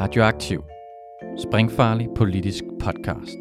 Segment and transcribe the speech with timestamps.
[0.00, 0.60] Radioaktiv.
[1.48, 3.38] Springfarlig politisk podcast.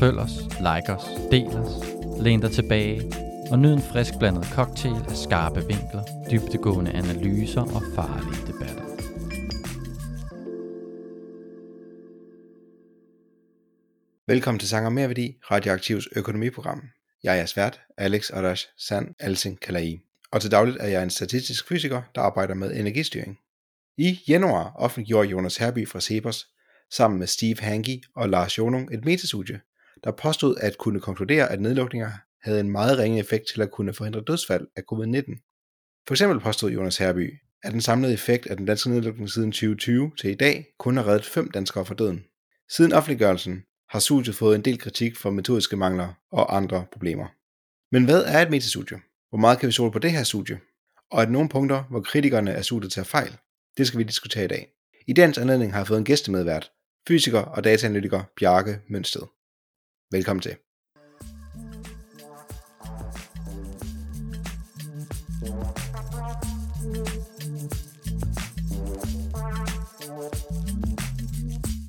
[0.00, 0.30] Følg os,
[0.68, 1.72] like os, del os,
[2.20, 3.12] læn dig tilbage
[3.50, 8.84] og nyd en frisk blandet cocktail af skarpe vinkler, dybtegående analyser og farlige debatter.
[14.26, 16.82] Velkommen til Sanger Mere Værdi, Radioaktivs økonomiprogram.
[17.22, 20.00] Jeg er jeres vært, Alex Arash Sand Alsing Kalai.
[20.32, 23.38] Og til dagligt er jeg en statistisk fysiker, der arbejder med energistyring.
[24.00, 26.46] I januar offentliggjorde Jonas Herby fra Cepos
[26.90, 29.60] sammen med Steve Hanke og Lars Jonung et metastudie,
[30.04, 32.10] der påstod at kunne konkludere, at nedlukninger
[32.42, 36.02] havde en meget ringe effekt til at kunne forhindre dødsfald af covid-19.
[36.06, 40.12] For eksempel påstod Jonas Herby, at den samlede effekt af den danske nedlukning siden 2020
[40.18, 42.24] til i dag kun har reddet fem danskere fra døden.
[42.70, 47.26] Siden offentliggørelsen har studiet fået en del kritik for metodiske mangler og andre problemer.
[47.92, 49.00] Men hvad er et metastudie?
[49.28, 50.60] Hvor meget kan vi stole på det her studie?
[51.10, 53.38] Og er der nogle punkter, hvor kritikerne af studiet tager fejl?
[53.78, 54.68] Det skal vi diskutere i dag.
[55.06, 56.70] I dagens anledning har jeg fået en gæstemedvært,
[57.08, 59.22] fysiker og dataanalytiker Bjarke Mønsted.
[60.10, 60.56] Velkommen til.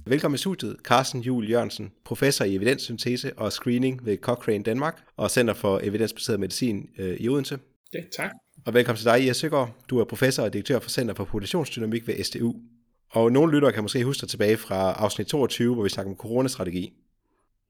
[0.07, 5.31] Velkommen i studiet, Carsten Jul Jørgensen, professor i evidenssyntese og screening ved Cochrane Danmark og
[5.31, 7.59] Center for Evidensbaseret Medicin øh, i Odense.
[7.93, 8.31] Ja, tak.
[8.69, 9.85] Og velkommen til dig, Jes Søgaard.
[9.89, 12.55] Du er professor og direktør for Center for Populationsdynamik ved SDU.
[13.09, 16.17] Og nogle lyttere kan måske huske dig tilbage fra afsnit 22, hvor vi snakker om
[16.17, 16.93] coronastrategi.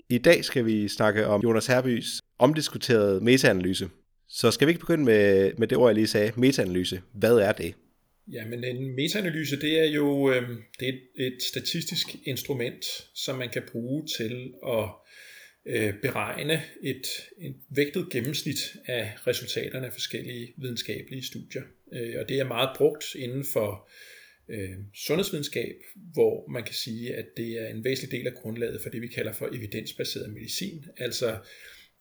[0.10, 3.90] I dag skal vi snakke om Jonas Herbys omdiskuterede metaanalyse.
[4.28, 7.02] Så skal vi ikke begynde med, med det ord, jeg lige sagde, metaanalyse.
[7.14, 7.74] Hvad er det?
[8.32, 13.62] Jamen en metaanalyse, det er jo øhm, det er et statistisk instrument, som man kan
[13.72, 14.90] bruge til at
[15.70, 21.62] øh, beregne et, et vægtet gennemsnit af resultaterne af forskellige videnskabelige studier.
[21.94, 23.90] Øh, og det er meget brugt inden for
[24.50, 25.76] øh, sundhedsvidenskab,
[26.14, 29.08] hvor man kan sige, at det er en væsentlig del af grundlaget for det, vi
[29.08, 30.86] kalder for evidensbaseret medicin.
[30.98, 31.38] Altså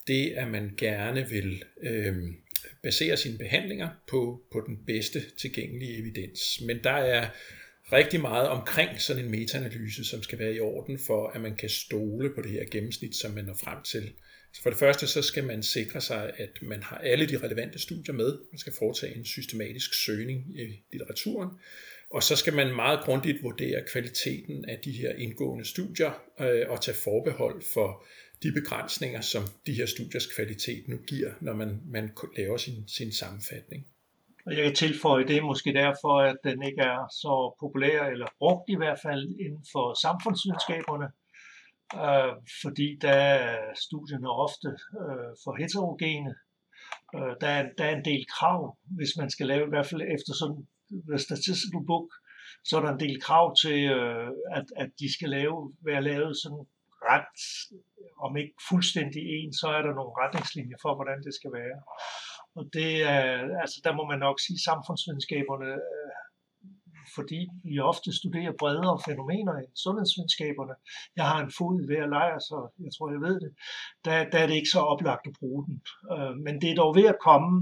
[0.06, 2.16] det, at man gerne vil øh,
[2.82, 6.60] basere sine behandlinger på, på den bedste tilgængelige evidens.
[6.66, 7.28] Men der er
[7.92, 11.68] rigtig meget omkring sådan en metaanalyse, som skal være i orden for, at man kan
[11.68, 14.12] stole på det her gennemsnit, som man når frem til.
[14.52, 17.78] Så for det første, så skal man sikre sig, at man har alle de relevante
[17.78, 18.38] studier med.
[18.52, 21.48] Man skal foretage en systematisk søgning i litteraturen.
[22.10, 26.82] Og så skal man meget grundigt vurdere kvaliteten af de her indgående studier øh, og
[26.82, 28.06] tage forbehold for
[28.42, 33.12] de begrænsninger, som de her studiers kvalitet nu giver, når man, man laver sin, sin
[33.12, 33.86] sammenfatning.
[34.48, 38.66] Og jeg kan tilføje det måske derfor, at den ikke er så populær, eller brugt
[38.68, 41.08] i hvert fald inden for samfundsvidenskaberne,
[42.02, 42.32] øh,
[42.62, 44.68] fordi der er studierne ofte
[45.02, 46.34] øh, for heterogene.
[47.16, 50.02] Øh, der, er, der er en del krav, hvis man skal lave, i hvert fald
[50.16, 50.62] efter sådan
[51.08, 52.08] The Statistical Book,
[52.64, 55.56] så er der en del krav til, øh, at, at de skal lave,
[55.88, 56.64] være lavet sådan
[57.10, 57.38] ret,
[58.26, 61.78] om ikke fuldstændig en, så er der nogle retningslinjer for, hvordan det skal være.
[62.58, 63.24] Og det er,
[63.62, 66.18] altså der må man nok sige, samfundsvidenskaberne, øh,
[67.16, 70.74] fordi vi ofte studerer bredere fænomener end sundhedsvidenskaberne.
[71.18, 73.50] Jeg har en fod i hver lejr, så jeg tror, jeg ved det.
[74.04, 75.76] Der, der er det ikke så oplagt at bruge den.
[76.14, 77.52] Øh, men det er dog ved at komme,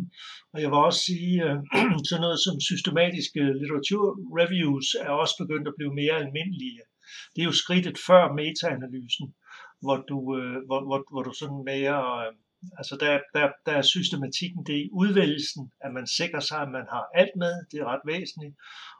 [0.52, 1.56] og jeg vil også sige, øh,
[2.08, 6.82] sådan noget som systematiske litteraturreviews er også begyndt at blive mere almindelige.
[7.32, 9.26] Det er jo skridtet før metaanalysen,
[9.84, 12.32] hvor du, øh, hvor, hvor, hvor du sådan mere øh,
[12.78, 16.86] Altså der, der, der er systematikken det i udvælgelsen, at man sikrer sig, at man
[16.94, 18.54] har alt med, det er ret væsentligt,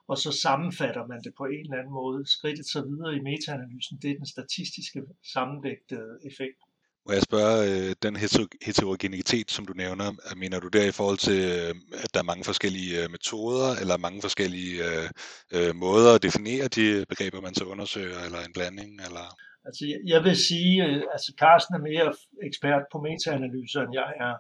[0.08, 2.20] og så sammenfatter man det på en eller anden måde.
[2.36, 5.00] Skridtet så videre i metaanalysen, det er den statistiske
[5.34, 6.60] sammenvægtede effekt.
[7.06, 8.16] Må jeg spørge, øh, den
[8.66, 11.74] heterogenitet, som du nævner, øh, mener du der i forhold til, øh,
[12.04, 14.82] at der er mange forskellige metoder, eller mange forskellige
[15.74, 18.92] måder at definere de begreber, man så undersøger, eller en blanding?
[19.06, 19.36] Eller?
[19.66, 19.82] Altså,
[20.12, 22.08] jeg vil sige, øh, altså, Carsten er mere
[22.48, 24.34] ekspert på metaanalyser, end jeg er.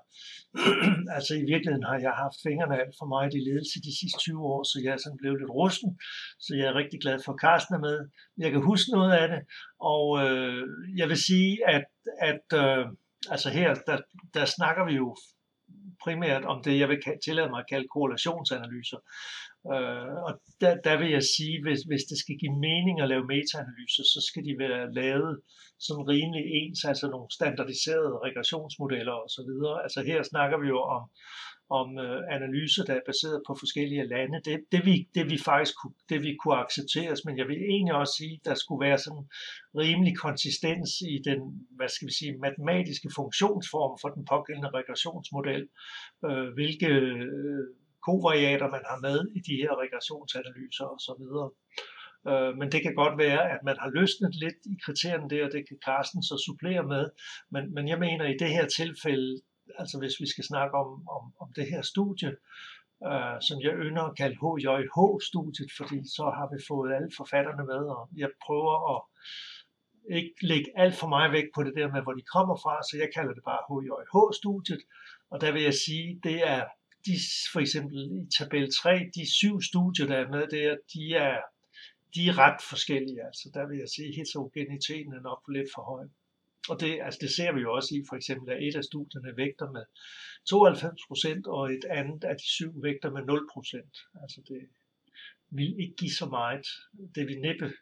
[1.16, 4.42] altså, i virkeligheden har jeg haft fingrene alt for meget i ledelse de sidste 20
[4.52, 5.90] år, så jeg er sådan blevet lidt rusten.
[6.44, 7.98] Så jeg er rigtig glad for, at Carsten er med.
[8.44, 9.40] Jeg kan huske noget af det,
[9.94, 10.62] og øh,
[11.00, 11.86] jeg vil sige, at,
[12.30, 12.84] at øh,
[13.34, 13.98] altså her, der,
[14.36, 15.08] der snakker vi jo
[16.04, 18.98] primært om det, jeg vil tillade mig at kalde korrelationsanalyser.
[19.74, 23.30] Øh, og der, der vil jeg sige, hvis, hvis det skal give mening at lave
[23.34, 25.32] metaanalyser, så skal de være lavet
[25.86, 29.50] sådan rimelig ens, altså nogle standardiserede regressionsmodeller osv.
[29.84, 31.02] Altså her snakker vi jo om,
[31.70, 34.38] om øh, analyser, der er baseret på forskellige lande.
[34.44, 37.94] Det, det, vi, det vi faktisk kunne, det vi kunne accepteres, men jeg vil egentlig
[37.94, 39.26] også sige, der skulle være sådan
[39.82, 41.40] rimelig konsistens i den,
[41.76, 45.62] hvad skal vi sige, matematiske funktionsform for den pågældende regressionsmodel,
[46.26, 47.64] øh, hvilke øh,
[48.06, 51.24] kovariater man har med i de her regressionsanalyser osv.
[52.30, 55.52] Øh, men det kan godt være, at man har løsnet lidt i kriterierne der, og
[55.52, 57.04] det kan Carsten så supplere med.
[57.52, 59.40] Men, men jeg mener i det her tilfælde,
[59.80, 62.30] altså hvis vi skal snakke om, om, om det her studie,
[63.10, 67.82] øh, som jeg ynder at kalde HJH-studiet, fordi så har vi fået alle forfatterne med,
[67.96, 69.00] og jeg prøver at
[70.18, 72.94] ikke lægge alt for meget vægt på det der med, hvor de kommer fra, så
[73.02, 74.82] jeg kalder det bare HJH-studiet,
[75.30, 76.62] og der vil jeg sige, det er
[77.06, 77.14] de,
[77.52, 81.38] for eksempel i tabel 3, de syv studier, der er med der, de er,
[82.14, 83.24] de er ret forskellige.
[83.28, 86.06] Altså, der vil jeg sige, at heterogeniteten er nok lidt for høj.
[86.68, 89.36] Og det, altså, det ser vi jo også i, for eksempel, at et af studierne
[89.36, 89.84] vægter med
[90.48, 93.94] 92 procent, og et andet af de syv vægter med 0 procent.
[94.22, 94.60] Altså, det
[95.50, 96.66] vil ikke give så meget.
[97.14, 97.72] Det vil næppe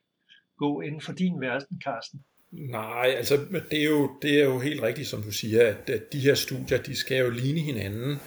[0.56, 2.24] gå inden for din verden, Carsten.
[2.50, 3.36] Nej, altså
[3.70, 6.34] det er, jo, det er jo helt rigtigt, som du siger, at, at de her
[6.34, 8.18] studier, de skal jo ligne hinanden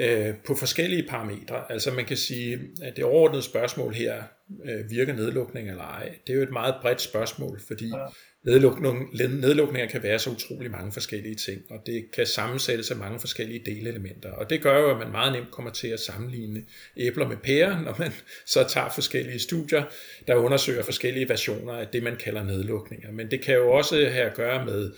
[0.00, 1.72] øh, på forskellige parametre.
[1.72, 4.22] Altså man kan sige, at det overordnede spørgsmål her,
[4.64, 8.06] øh, virker nedlukning eller ej, det er jo et meget bredt spørgsmål, fordi ja.
[8.44, 13.20] nedlukning, nedlukninger kan være så utrolig mange forskellige ting, og det kan sammensættes af mange
[13.20, 16.62] forskellige delelementer, og det gør jo, at man meget nemt kommer til at sammenligne
[16.96, 18.12] æbler med pærer, når man
[18.46, 19.84] så tager forskellige studier,
[20.26, 23.12] der undersøger forskellige versioner af det, man kalder nedlukninger.
[23.12, 24.92] Men det kan jo også have at gøre med,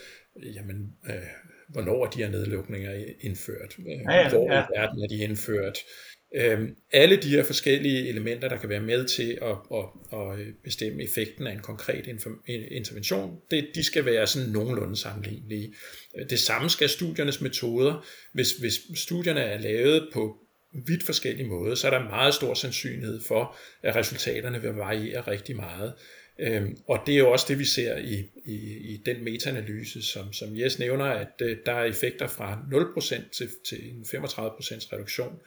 [0.55, 1.15] jamen, øh,
[1.73, 4.63] hvornår de her nedlukninger indført, ja, ja, hvor ja.
[4.63, 5.79] i verden er de indført.
[6.35, 11.03] Øhm, alle de her forskellige elementer, der kan være med til at, at, at bestemme
[11.03, 12.07] effekten af en konkret
[12.71, 15.75] intervention, det, de skal være sådan nogenlunde sammenlignelige.
[16.31, 18.07] Det samme skal studiernes metoder.
[18.33, 20.37] Hvis, hvis studierne er lavet på
[20.87, 25.57] vidt forskellige måder, så er der meget stor sandsynlighed for, at resultaterne vil variere rigtig
[25.57, 25.93] meget.
[26.43, 28.55] Øhm, og det er jo også det, vi ser i, i,
[28.93, 33.49] i den metaanalyse, som, som Jes nævner, at øh, der er effekter fra 0% til,
[33.69, 35.41] til en 35% reduktion.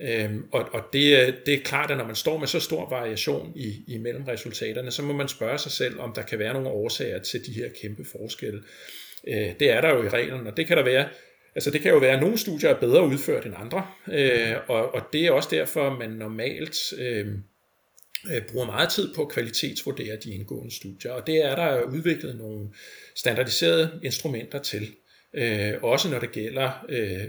[0.00, 2.88] Øhm, og og det, øh, det er klart, at når man står med så stor
[2.88, 6.52] variation i, i mellem resultaterne, så må man spørge sig selv, om der kan være
[6.52, 8.62] nogle årsager til de her kæmpe forskelle.
[9.28, 11.08] Øh, det er der jo i reglen, og det kan der være
[11.54, 14.94] Altså det kan jo være, at nogle studier er bedre udført end andre, øh, og,
[14.94, 17.26] og det er også derfor, man normalt øh,
[18.26, 22.36] Øh, bruger meget tid på at kvalitetsvurdere de indgående studier, og det er der udviklet
[22.36, 22.68] nogle
[23.16, 24.94] standardiserede instrumenter til.
[25.34, 27.22] Øh, også når det gælder øh,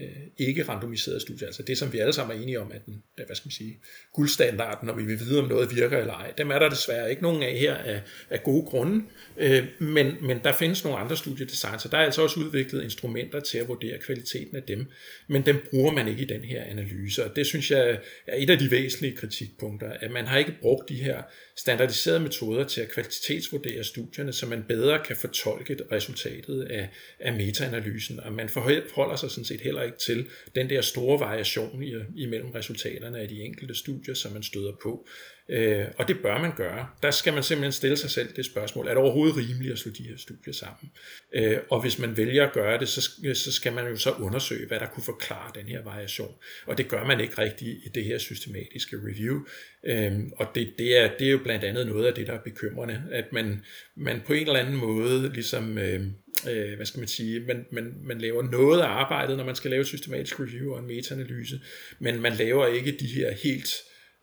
[0.00, 3.02] øh, ikke randomiserede studier, altså det som vi alle sammen er enige om, at den,
[3.26, 3.80] hvad skal man sige,
[4.12, 7.22] guldstandarden, når vi vil vide om noget virker eller ej, dem er der desværre ikke
[7.22, 9.04] nogen af her af, af gode grunde,
[9.36, 13.40] øh, men, men der findes nogle andre studiedesign, så der er altså også udviklet instrumenter
[13.40, 14.86] til at vurdere kvaliteten af dem,
[15.28, 18.50] men dem bruger man ikke i den her analyse, og det synes jeg er et
[18.50, 21.22] af de væsentlige kritikpunkter, at man har ikke brugt de her
[21.60, 28.20] standardiserede metoder til at kvalitetsvurdere studierne, så man bedre kan fortolke resultatet af, af metaanalysen,
[28.20, 32.50] og man forholder sig sådan set heller ikke til den der store variation i, imellem
[32.50, 35.06] resultaterne af de enkelte studier, som man støder på.
[35.50, 36.86] Øh, og det bør man gøre.
[37.02, 39.92] Der skal man simpelthen stille sig selv det spørgsmål, er det overhovedet rimeligt at slå
[39.98, 40.90] de her studier sammen?
[41.34, 44.10] Øh, og hvis man vælger at gøre det, så, øh, så skal man jo så
[44.10, 46.34] undersøge, hvad der kunne forklare den her variation.
[46.66, 49.40] Og det gør man ikke rigtigt i det her systematiske review.
[49.84, 52.42] Øh, og det, det, er, det er jo blandt andet noget af det, der er
[52.42, 53.64] bekymrende, at man,
[53.96, 55.78] man på en eller anden måde ligesom...
[55.78, 56.00] Øh,
[56.50, 59.70] øh, hvad skal man sige, man, man, man laver noget af arbejdet, når man skal
[59.70, 61.60] lave et systematisk review og en metaanalyse,
[61.98, 63.70] men man laver ikke de her helt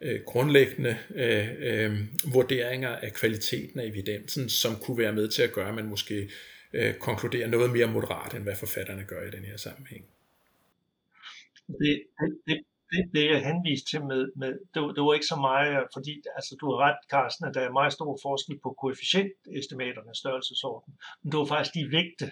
[0.01, 2.00] øh, grundlæggende øh, øh,
[2.34, 6.30] vurderinger af kvaliteten af evidensen, som kunne være med til at gøre, at man måske
[6.74, 10.06] øh, konkluderer noget mere moderat, end hvad forfatterne gør i den her sammenhæng.
[11.68, 12.04] Det,
[12.48, 12.58] det,
[12.92, 16.13] det, det jeg henviste til med, med det, var, det var ikke så meget, fordi
[16.36, 21.32] altså, du har ret, Carsten, at der er meget stor forskel på koefficientestimaternes størrelsesorden, men
[21.32, 22.27] det var faktisk de vægte,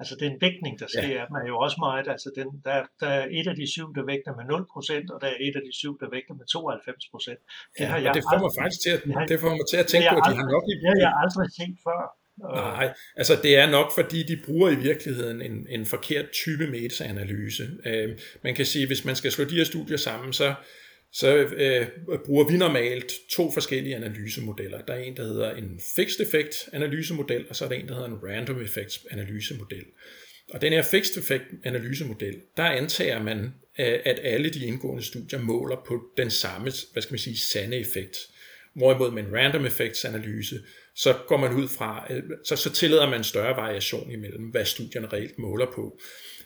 [0.00, 1.40] Altså den vægtning, der sker, ja.
[1.42, 2.06] er jo også meget.
[2.14, 5.28] Altså den, der, der er et af de syv, der vægter med 0%, og der
[5.34, 7.30] er et af de syv, der vægter med 92%.
[7.30, 9.86] Det, ja, har jeg det får mig faktisk til at, det får mig til at
[9.92, 10.62] tænke på, at de har nok...
[10.82, 12.02] Det har jeg aldrig set før.
[12.38, 17.64] Nej, altså det er nok fordi, de bruger i virkeligheden en, en forkert type meta-analyse.
[17.86, 18.10] Uh,
[18.42, 20.54] man kan sige, hvis man skal slå de her studier sammen, så
[21.12, 21.86] så øh,
[22.24, 24.82] bruger vi normalt to forskellige analysemodeller.
[24.82, 27.94] Der er en, der hedder en fixed effect analysemodel, og så er der en, der
[27.94, 29.84] hedder en random effects analysemodel.
[30.52, 33.38] Og den her fixed effect analysemodel, der antager man,
[33.78, 37.76] øh, at alle de indgående studier måler på den samme, hvad skal man sige, sande
[37.76, 38.18] effekt.
[38.74, 40.60] Hvorimod med en random effects analyse,
[40.94, 45.06] så går man ud fra, øh, så, så tillader man større variation imellem, hvad studierne
[45.12, 46.00] reelt måler på.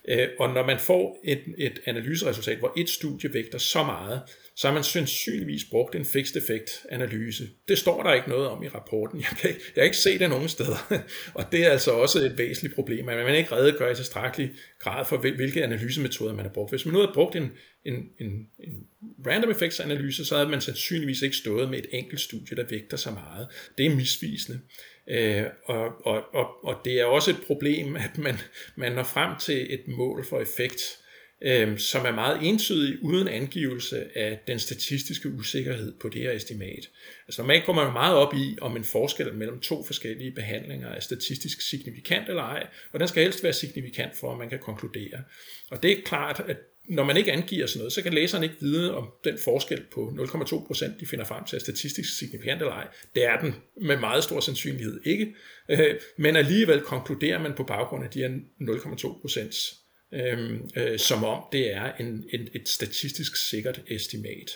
[0.09, 4.21] Øh, og når man får et, et analyseresultat, hvor et studie vægter så meget,
[4.57, 7.49] så har man sandsynligvis brugt en fixed effect analyse.
[7.69, 9.21] Det står der ikke noget om i rapporten.
[9.21, 11.03] Jeg kan ikke, jeg kan ikke se det nogen steder.
[11.35, 15.05] Og det er altså også et væsentligt problem, at man ikke redegør i tilstrækkelig grad
[15.05, 16.73] for, hvilke analysemetoder man har brugt.
[16.73, 17.51] Hvis man nu havde brugt en,
[17.85, 18.87] en, en, en
[19.27, 22.97] random effects analyse, så havde man sandsynligvis ikke stået med et enkelt studie, der vægter
[22.97, 23.49] så meget.
[23.79, 24.61] Det er misvisende.
[25.09, 28.35] Øh, og, og, og, og det er også et problem, at man,
[28.77, 30.99] man når frem til et mål for effekt,
[31.43, 36.91] øh, som er meget entydig uden angivelse af den statistiske usikkerhed på det her estimat.
[37.29, 41.01] Altså normalt går man meget op i, om en forskel mellem to forskellige behandlinger er
[41.01, 45.23] statistisk signifikant eller ej, og den skal helst være signifikant for, at man kan konkludere.
[45.71, 46.57] Og det er klart, at
[46.89, 50.13] når man ikke angiver sådan noget, så kan læseren ikke vide, om den forskel på
[50.19, 52.89] 0,2%, de finder frem til, er statistisk signifikant eller ej.
[53.15, 55.35] Det er den med meget stor sandsynlighed ikke.
[55.69, 58.29] Øh, men alligevel konkluderer man på baggrund af de her
[58.61, 64.51] 0,2% øh, øh, som om det er en, en, et statistisk sikkert estimat,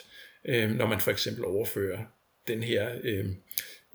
[0.45, 1.99] øh, når man for eksempel overfører
[2.47, 3.35] den her øhm,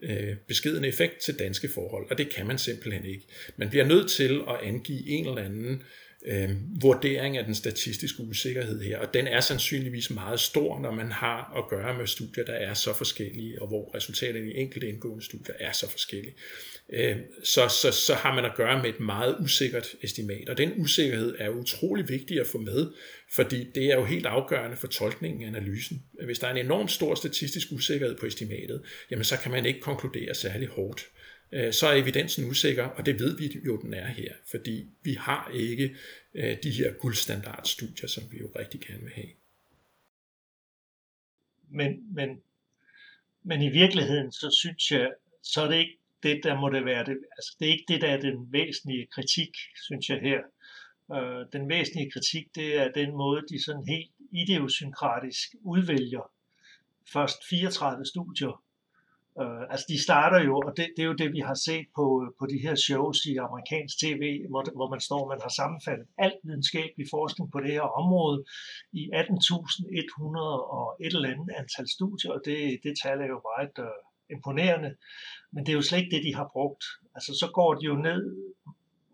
[0.02, 3.26] øh, øh, beskedende effekt til danske forhold, og det kan man simpelthen ikke.
[3.57, 5.81] Man bliver nødt til at angive en eller anden øh,
[6.26, 6.50] øh,
[6.83, 11.52] vurdering af den statistiske usikkerhed her, og den er sandsynligvis meget stor, når man har
[11.56, 15.54] at gøre med studier, der er så forskellige, og hvor resultaterne i enkelte indgående studier
[15.61, 16.35] er så forskellige.
[16.92, 20.73] Øh, så, så, så har man at gøre med et meget usikkert estimat, og den
[20.76, 22.87] usikkerhed er utrolig vigtig at få med,
[23.35, 26.02] fordi det er jo helt afgørende for tolkningen af analysen.
[26.25, 29.80] Hvis der er en enorm stor statistisk usikkerhed på estimatet, jamen så kan man ikke
[29.80, 31.09] konkludere særlig hårdt
[31.53, 35.15] øh, så er evidensen usikker, og det ved vi jo, den er her, fordi vi
[35.15, 35.97] har ikke
[36.35, 39.29] øh, de her guldstandardstudier, som vi jo rigtig gerne vil have.
[41.71, 42.43] Men, men,
[43.43, 45.12] men i virkeligheden, så synes jeg,
[45.43, 47.05] så er det ikke det, der må det være.
[47.05, 49.50] Det, altså, det er ikke det, der er den væsentlige kritik,
[49.87, 50.41] synes jeg her.
[51.17, 56.31] Øh, den væsentlige kritik, det er den måde, de sådan helt idiosynkratisk udvælger
[57.12, 58.62] først 34 studier
[59.43, 62.07] Øh, altså de starter jo, og det, det er jo det, vi har set på,
[62.23, 66.07] øh, på de her shows i amerikansk tv, hvor, hvor man står, man har sammenfattet
[66.19, 68.45] alt videnskabelig forskning på det her område
[68.93, 70.38] i 18.100
[70.76, 73.99] og et eller andet antal studier, og det, det tal er jo meget øh,
[74.35, 74.90] imponerende,
[75.52, 76.85] men det er jo slet ikke det, de har brugt.
[77.16, 78.23] Altså så går de jo ned,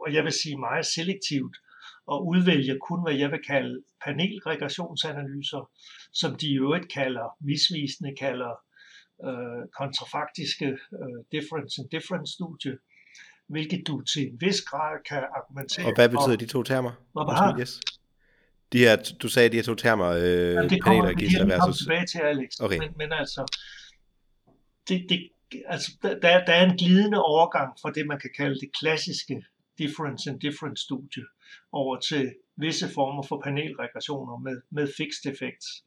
[0.02, 1.56] og jeg vil sige meget selektivt,
[2.06, 5.70] og udvælger kun, hvad jeg vil kalde panelregressionsanalyser,
[6.12, 8.52] som de i øvrigt kalder, misvisende kalder
[9.28, 12.78] øh, kontrafaktiske øh, difference in difference studie,
[13.46, 16.92] hvilket du til en vis grad kan argumentere Og hvad betyder de to termer?
[17.12, 17.80] Hvad yes.
[18.72, 21.78] De her, du sagde de her to termer, øh, Jamen, det kommer, panelregister versus...
[21.78, 22.60] tilbage til, Alex.
[22.60, 22.78] Okay.
[22.78, 23.42] Men, men altså,
[24.88, 25.28] det, det,
[25.66, 29.44] altså der, der er en glidende overgang fra det, man kan kalde det klassiske
[29.78, 31.24] difference in difference studie
[31.72, 35.84] over til visse former for panelregressioner med, med fixed effects.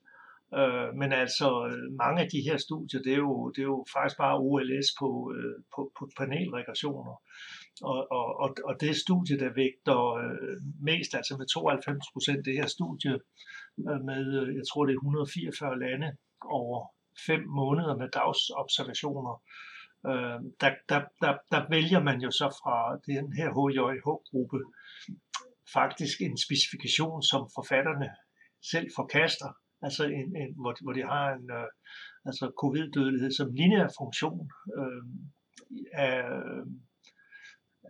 [0.54, 3.86] Øh, men altså, øh, mange af de her studier, det er jo, det er jo
[3.94, 7.16] faktisk bare OLS på, øh, på, på panelregressioner.
[7.82, 12.54] Og, og, og, og det studie, der vægter øh, mest, altså med 92 procent, det
[12.54, 13.14] her studie
[13.90, 16.10] øh, med, øh, jeg tror det er 144 lande
[16.60, 16.78] over
[17.28, 19.34] fem måneder med dagsobservationer,
[20.10, 22.78] øh, der, der, der, der vælger man jo så fra
[23.12, 24.60] den her HJH-gruppe
[25.74, 28.10] faktisk en specifikation, som forfatterne
[28.72, 29.50] selv forkaster,
[29.86, 31.68] altså en, en, hvor, hvor de har en øh,
[32.26, 34.50] altså covid-dødelighed som lineær funktion
[34.80, 35.04] øh,
[35.94, 36.24] af,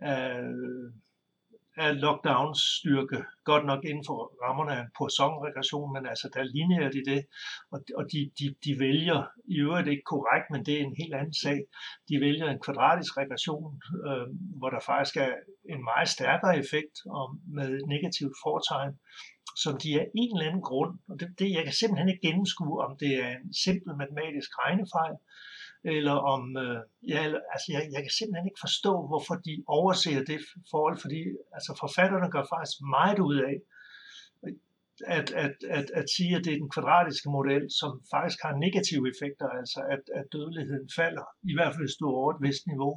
[0.02, 0.28] af,
[1.76, 6.52] af lockdowns styrke, godt nok inden for rammerne af en Poisson-regression, men altså der er
[6.56, 7.20] lineært i det,
[7.72, 9.20] og, og de, de, de vælger,
[9.54, 11.58] i øvrigt ikke korrekt, men det er en helt anden sag,
[12.08, 14.26] de vælger en kvadratisk regression, øh,
[14.58, 15.32] hvor der faktisk er
[15.72, 17.24] en meget stærkere effekt og
[17.56, 18.94] med negativt fortegn,
[19.62, 22.84] som de af en eller anden grund, og det, det jeg kan simpelthen ikke gennemskue,
[22.86, 25.16] om det er en simpel matematisk regnefejl,
[25.94, 26.80] eller om, øh,
[27.12, 27.20] ja,
[27.52, 31.20] altså jeg, jeg kan simpelthen ikke forstå, hvorfor de overser det forhold, fordi
[31.56, 33.56] altså forfatterne gør faktisk meget ud af,
[35.18, 39.04] at, at, at, at sige, at det er den kvadratiske model, som faktisk har negative
[39.12, 42.66] effekter, altså at, at dødeligheden falder, i hvert fald hvis du er over et vist
[42.72, 42.94] niveau.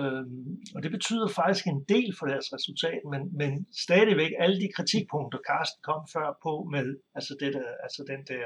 [0.00, 4.72] Øhm, og det betyder faktisk en del for deres resultat, men, men stadigvæk alle de
[4.76, 8.44] kritikpunkter, Carsten kom før på med altså det der, altså den der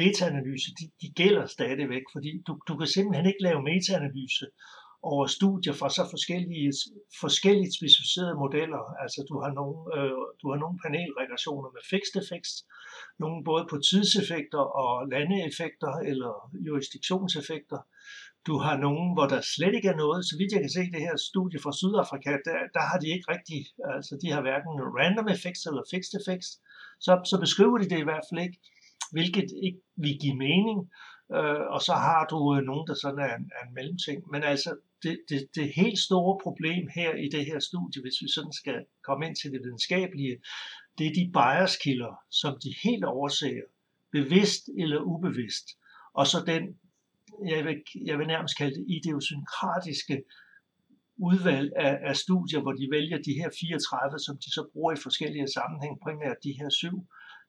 [0.00, 4.46] metaanalyse, de, de gælder stadigvæk, fordi du, du kan simpelthen ikke lave metaanalyse
[5.02, 6.72] over studier fra så forskellige,
[7.24, 8.82] forskelligt specificerede modeller.
[9.02, 12.52] Altså du har nogle, øh, du har nogle panelregressioner med fixed effects,
[13.22, 16.32] nogle både på tidseffekter og landeeffekter eller
[16.66, 17.80] jurisdiktionseffekter.
[18.46, 20.20] Du har nogen, hvor der slet ikke er noget.
[20.28, 23.26] Så vidt jeg kan se det her studie fra Sydafrika, der, der har de ikke
[23.34, 23.60] rigtig,
[23.94, 26.50] altså de har hverken random effects eller fixed effects.
[27.06, 28.58] Så, så beskriver de det i hvert fald ikke,
[29.14, 30.78] hvilket ikke vil give mening.
[31.36, 34.18] Øh, og så har du øh, nogen, der sådan er en, er en mellemting.
[34.32, 34.70] Men altså,
[35.02, 38.78] det, det, det helt store problem her i det her studie, hvis vi sådan skal
[39.06, 40.36] komme ind til det videnskabelige,
[40.98, 43.60] det er de biaskilder, som de helt overser,
[44.12, 45.66] bevidst eller ubevidst.
[46.14, 46.62] Og så den
[47.46, 50.22] jeg vil, jeg vil nærmest kalde det idiosynkratiske
[51.28, 55.02] udvalg af, af studier, hvor de vælger de her 34, som de så bruger i
[55.06, 56.96] forskellige sammenhæng, primært de her syv.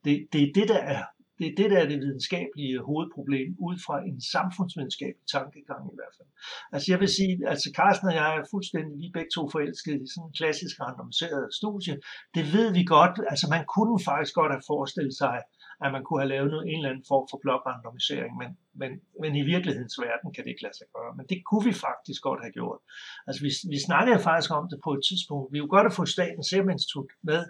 [0.06, 1.04] Det, det er det, der er
[1.42, 6.16] det er det, der er det videnskabelige hovedproblem, ud fra en samfundsvidenskabelig tankegang i hvert
[6.18, 6.32] fald.
[6.74, 10.00] Altså jeg vil sige, altså Carsten og jeg er fuldstændig, vi er begge to forelskede
[10.06, 11.94] i sådan en klassisk randomiseret studie.
[12.36, 15.38] Det ved vi godt, altså man kunne faktisk godt have forestillet sig,
[15.84, 18.50] at man kunne have lavet noget, en eller anden form for blokrandomisering, men,
[18.82, 21.12] men, men i virkelighedens verden kan det ikke lade sig gøre.
[21.18, 22.80] Men det kunne vi faktisk godt have gjort.
[23.28, 25.48] Altså vi, vi snakkede faktisk om det på et tidspunkt.
[25.54, 27.42] Vi kunne godt have fået Statens Serum Institut med,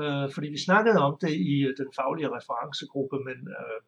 [0.00, 3.78] øh, fordi vi snakkede om det i øh, den faglige referencegruppe, men øh,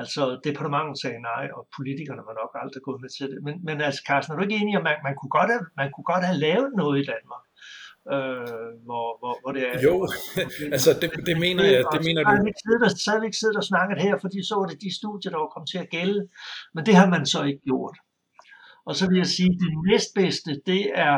[0.00, 3.38] altså departementet sagde nej, og politikerne var nok aldrig gået med til det.
[3.46, 5.64] Men, men altså Carsten, er du ikke enig i, at man, man, kunne godt have,
[5.80, 7.45] man kunne godt have lavet noget i Danmark?
[8.14, 9.82] Øh, hvor, hvor, hvor det er...
[9.82, 10.08] Jo,
[10.74, 12.32] altså det, det mener jeg, det mener du.
[13.04, 15.38] Så har vi ikke siddet og snakket her, fordi så var det de studier, der
[15.38, 16.28] var kommet til at gælde,
[16.74, 17.96] men det har man så ikke gjort.
[18.86, 21.16] Og så vil jeg sige, at det næstbedste, det er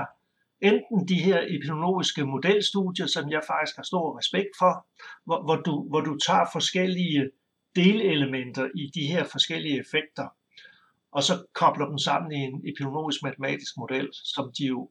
[0.61, 4.87] enten de her epidemiologiske modelstudier, som jeg faktisk har stor respekt for,
[5.27, 7.31] hvor, hvor, du, hvor du tager forskellige
[7.77, 10.29] delelementer i de her forskellige effekter,
[11.13, 14.91] og så kobler dem sammen i en epidemiologisk matematisk model, som de jo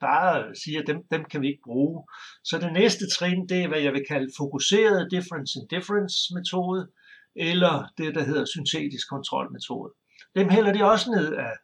[0.00, 2.04] bare siger, at dem, dem kan vi ikke bruge.
[2.44, 6.88] Så det næste trin, det er, hvad jeg vil kalde fokuseret difference in difference metode,
[7.36, 9.92] eller det, der hedder syntetisk kontrolmetode.
[10.36, 11.54] Dem hælder de også ned af,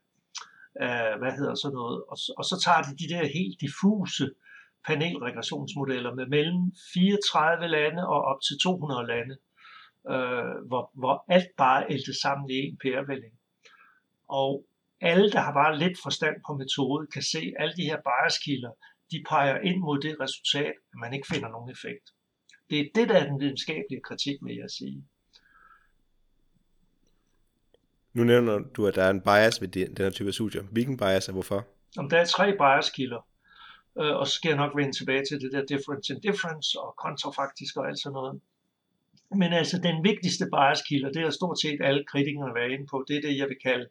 [0.77, 4.31] af hvad hedder sådan noget, og, og så tager de de der helt diffuse
[4.87, 6.63] panelregressionsmodeller med mellem
[6.95, 9.37] 34 lande og op til 200 lande,
[10.13, 13.35] øh, hvor, hvor alt bare æltes sammen i en pærevælling.
[14.29, 14.67] Og
[15.03, 18.71] alle, der har bare lidt forstand på metode, kan se, at alle de her biaskilder,
[19.11, 22.07] de peger ind mod det resultat, at man ikke finder nogen effekt.
[22.71, 25.05] Det er det, der er den videnskabelige kritik, vil jeg sige.
[28.13, 30.63] Nu nævner du, at der er en bias ved den her type af studier.
[30.63, 31.67] Hvilken bias og hvorfor?
[31.99, 33.27] Om der er tre biaskilder,
[34.01, 36.95] øh, og så skal jeg nok vende tilbage til det der difference in difference og
[36.97, 38.41] kontrafaktisk og alt sådan noget.
[39.37, 43.17] Men altså den vigtigste biaskilder, det er stort set alle kritikerne været inde på, det
[43.17, 43.89] er det, jeg vil kalde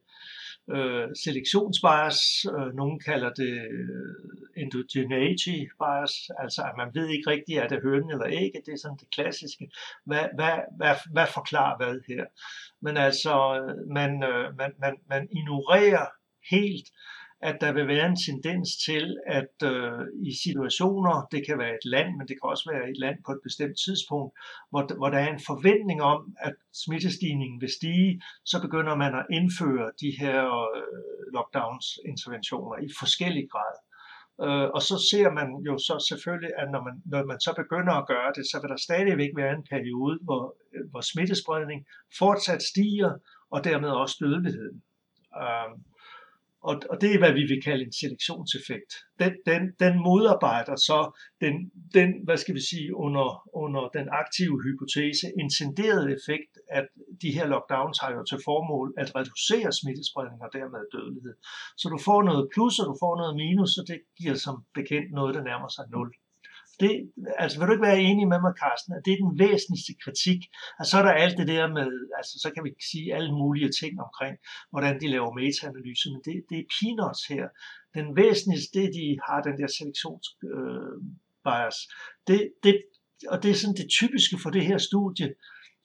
[0.70, 2.20] øh, selektionsbias,
[2.56, 7.84] øh, nogen kalder det øh, endogeneity bias, altså at man ved ikke rigtigt, er det
[7.84, 9.72] hønen eller ikke, det er sådan det klassiske,
[10.06, 12.26] hvad, hvad, hvad, hvad forklarer hvad her.
[12.82, 16.06] Men altså, øh, man, øh, man, man, man ignorerer
[16.52, 16.88] helt
[17.42, 21.86] at der vil være en tendens til, at øh, i situationer, det kan være et
[21.86, 24.32] land, men det kan også være et land på et bestemt tidspunkt,
[24.70, 29.26] hvor, hvor der er en forventning om, at smittestigningen vil stige, så begynder man at
[29.32, 30.40] indføre de her
[30.76, 33.76] øh, lockdowns-interventioner i forskellig grad.
[34.46, 37.94] Øh, og så ser man jo så selvfølgelig, at når man, når man så begynder
[37.94, 40.56] at gøre det, så vil der stadigvæk være en periode, hvor,
[40.92, 41.80] hvor smittespredning
[42.18, 43.12] fortsat stiger,
[43.52, 44.84] og dermed også dødeligheden.
[45.42, 45.70] Øh,
[46.70, 48.92] og, og det er, hvad vi vil kalde en selektionseffekt.
[49.22, 51.00] Den, den, den modarbejder så
[51.44, 51.54] den,
[51.98, 53.28] den, hvad skal vi sige, under,
[53.64, 56.88] under den aktive hypotese, intenderede effekt, at
[57.22, 61.36] de her lockdowns har jo til formål at reducere smittespredning og dermed dødelighed.
[61.82, 65.10] Så du får noget plus, og du får noget minus, og det giver som bekendt
[65.20, 66.14] noget, der nærmer sig 0
[66.84, 66.94] det,
[67.44, 70.40] altså vil du ikke være enig med mig, Carsten, at det er den væsentligste kritik,
[70.80, 71.90] og så er der alt det der med,
[72.20, 74.36] altså så kan vi sige alle mulige ting omkring,
[74.72, 77.46] hvordan de laver metaanalyse, men det, det er peanuts her.
[77.98, 80.96] Den væsentligste, det de har den der selektionsbias, øh,
[81.46, 81.78] bias,
[82.28, 82.76] det, det,
[83.32, 85.30] og det er sådan det typiske for det her studie,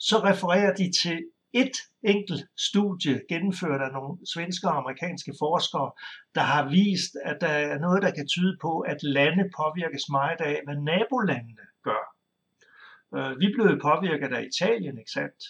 [0.08, 1.18] så refererer de til
[1.62, 5.90] et enkelt studie gennemført af nogle svenske og amerikanske forskere,
[6.34, 10.40] der har vist, at der er noget, der kan tyde på, at lande påvirkes meget
[10.40, 12.02] af, hvad nabolandene gør.
[13.16, 15.40] Øh, vi blev påvirket af Italien, ikke sandt?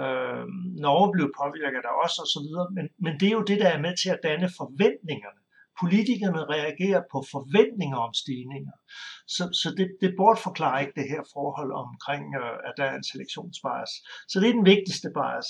[0.00, 0.44] Øh,
[0.84, 3.94] Norge blev påvirket af os osv., men, men det er jo det, der er med
[4.02, 5.43] til at danne forventningerne
[5.80, 8.76] politikerne reagerer på forventninger om stigninger.
[9.26, 13.08] Så, så det, det bortforklarer ikke det her forhold omkring, øh, at der er en
[13.12, 13.92] selektionsbias.
[14.28, 15.48] Så det er den vigtigste bias.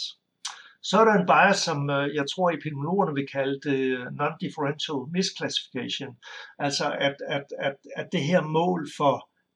[0.88, 5.00] Så er der en bias, som øh, jeg tror epidemiologerne vil kalde det øh, non-differential
[5.16, 6.10] misclassification.
[6.58, 9.14] Altså at, at, at, at det her mål for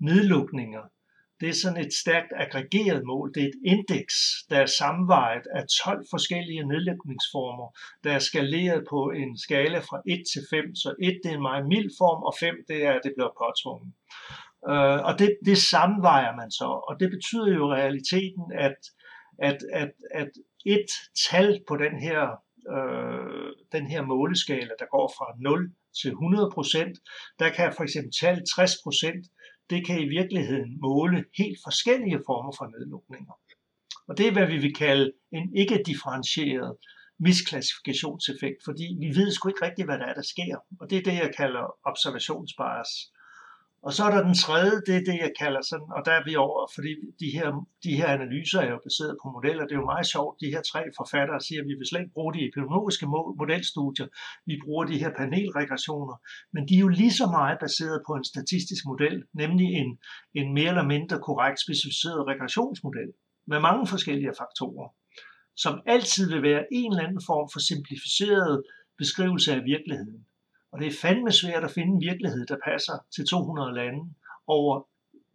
[0.09, 0.83] nedlukninger,
[1.41, 3.35] det er sådan et stærkt aggregeret mål.
[3.35, 4.15] Det er et indeks,
[4.51, 7.69] der er sammenvejet af 12 forskellige nedlægningsformer,
[8.05, 10.75] der er skaleret på en skala fra 1 til 5.
[10.75, 13.33] Så 1 det er en meget mild form, og 5 det er, at det bliver
[13.43, 13.93] påtvunget.
[14.71, 18.79] Øh, og det, det sammenvejer man så, og det betyder jo i realiteten, at,
[19.49, 20.31] at, at, at
[20.67, 20.91] et
[21.29, 22.23] tal på den her,
[22.75, 26.99] øh, den her måleskala, der går fra 0 til 100 procent,
[27.39, 29.25] der kan for eksempel tal 60 procent
[29.71, 33.35] det kan i virkeligheden måle helt forskellige former for nedlukninger.
[34.09, 36.77] Og det er, hvad vi vil kalde en ikke differentieret
[37.19, 40.57] misklassifikationseffekt, fordi vi ved sgu ikke rigtigt, hvad der er, der sker.
[40.81, 42.91] Og det er det, jeg kalder observationsbias.
[43.83, 46.25] Og så er der den tredje, det er det, jeg kalder sådan, og der er
[46.29, 47.49] vi over, fordi de her,
[47.85, 49.65] de her analyser er jo baseret på modeller.
[49.67, 52.17] Det er jo meget sjovt, de her tre forfattere siger, at vi vil slet ikke
[52.19, 53.07] bruge de epidemiologiske
[53.41, 54.09] modelstudier,
[54.47, 56.17] vi bruger de her panelregressioner,
[56.53, 59.91] men de er jo lige så meget baseret på en statistisk model, nemlig en,
[60.41, 63.11] en mere eller mindre korrekt specificeret regressionsmodel
[63.51, 64.89] med mange forskellige faktorer,
[65.57, 68.63] som altid vil være en eller anden form for simplificeret
[68.99, 70.27] beskrivelse af virkeligheden.
[70.73, 74.03] Og det er fandme svært at finde en virkelighed, der passer til 200 lande
[74.47, 74.75] over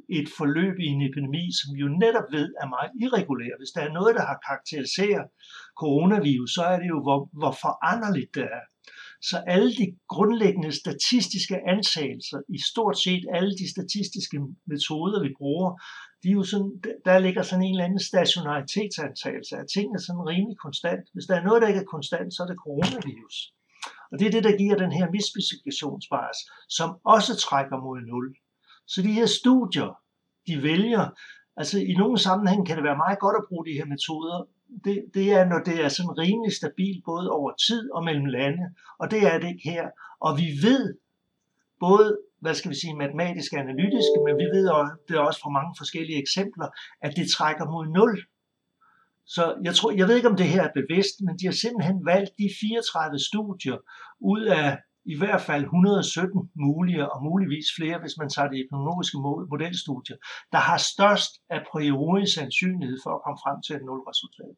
[0.09, 3.53] et forløb i en epidemi, som vi jo netop ved er meget irregulær.
[3.59, 5.25] Hvis der er noget, der har karakteriseret
[5.81, 8.65] coronavirus, så er det jo, hvor, hvor foranderligt det er.
[9.29, 14.37] Så alle de grundlæggende statistiske antagelser, i stort set alle de statistiske
[14.71, 15.69] metoder, vi bruger,
[16.23, 16.71] de er jo sådan,
[17.05, 21.03] der ligger sådan en eller anden stationaritetsantagelse, at tingene er sådan rimelig konstant.
[21.13, 23.37] Hvis der er noget, der ikke er konstant, så er det coronavirus.
[24.13, 26.37] Og det er det, der giver den her misspecifikationsbias,
[26.69, 28.35] som også trækker mod 0.
[28.87, 29.89] Så de her studier,
[30.47, 31.05] de vælger,
[31.57, 34.47] altså i nogle sammenhæng kan det være meget godt at bruge de her metoder.
[34.83, 38.63] Det, det er, når det er sådan rimelig stabilt både over tid og mellem lande,
[38.99, 39.85] og det er det ikke her.
[40.25, 40.83] Og vi ved
[41.79, 45.39] både hvad skal vi sige, matematisk og analytisk, men vi ved også, det er også
[45.43, 46.67] fra mange forskellige eksempler,
[47.05, 48.32] at det trækker mod 0.
[49.25, 52.05] Så jeg, tror, jeg ved ikke, om det her er bevidst, men de har simpelthen
[52.05, 53.77] valgt de 34 studier
[54.19, 59.17] ud af i hvert fald 117 mulige, og muligvis flere, hvis man tager det epidemiologiske
[59.51, 60.17] modelstudier,
[60.51, 64.55] der har størst a priori sandsynlighed for at komme frem til et nulresultat.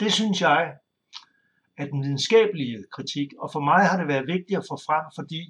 [0.00, 0.72] Det synes jeg
[1.78, 5.42] er den videnskabelige kritik, og for mig har det været vigtigt at få frem, fordi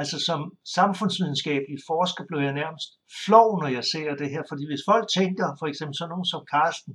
[0.00, 2.88] altså som samfundsvidenskabelig forsker blev jeg nærmest
[3.24, 6.42] flov, når jeg ser det her, fordi hvis folk tænker, for eksempel sådan nogen som
[6.54, 6.94] Karsten,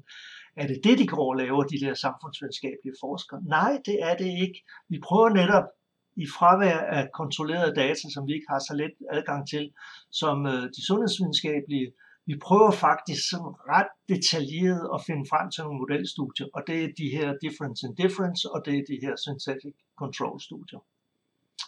[0.55, 3.41] er det det, de går og laver, de der samfundsvidenskabelige forskere?
[3.43, 4.63] Nej, det er det ikke.
[4.89, 5.67] Vi prøver netop
[6.15, 9.73] i fravær af kontrollerede data, som vi ikke har så let adgang til,
[10.11, 11.91] som øh, de sundhedsvidenskabelige,
[12.25, 16.89] vi prøver faktisk sådan ret detaljeret at finde frem til nogle modelstudier, og det er
[17.01, 20.81] de her difference in difference, og det er de her synthetic control studier.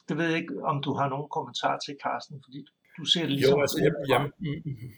[0.08, 2.74] Det ved jeg ikke, om du har nogen kommentar til, Carsten, fordi du
[3.05, 3.53] ser det ligesom...
[3.53, 4.29] Jo, altså, jeg, jeg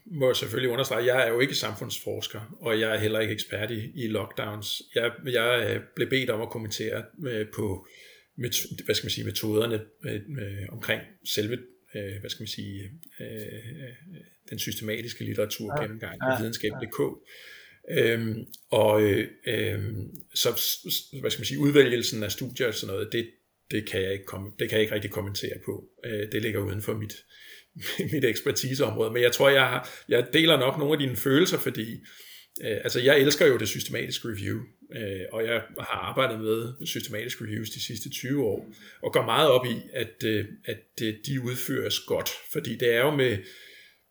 [0.06, 3.92] må selvfølgelig understrege, jeg er jo ikke samfundsforsker, og jeg er heller ikke ekspert i,
[3.96, 4.82] i lockdowns.
[4.96, 7.88] Jeg, jeg øh, blev bedt om at kommentere øh, på
[8.86, 11.58] hvad skal man sige, metoderne øh, omkring selve
[12.20, 12.92] hvad skal man sige,
[14.50, 17.00] den systematiske litteratur ja, gennemgang på ja, videnskab.dk.
[17.90, 19.02] Øhm, og
[19.48, 19.84] øh,
[20.34, 20.50] så
[21.22, 23.30] hvad skal man sige, udvælgelsen af studier og sådan noget, det,
[23.72, 25.90] det, kan jeg ikke komme, det kan jeg ikke rigtig kommentere på.
[26.06, 27.14] Øh, det ligger uden for mit,
[28.14, 31.92] mit ekspertiseområde, men jeg tror, jeg, har, jeg deler nok nogle af dine følelser, fordi
[32.64, 34.58] øh, altså jeg elsker jo det systematiske review,
[34.96, 39.50] øh, og jeg har arbejdet med systematiske reviews de sidste 20 år, og går meget
[39.50, 43.38] op i, at, øh, at øh, de udføres godt, fordi det er jo med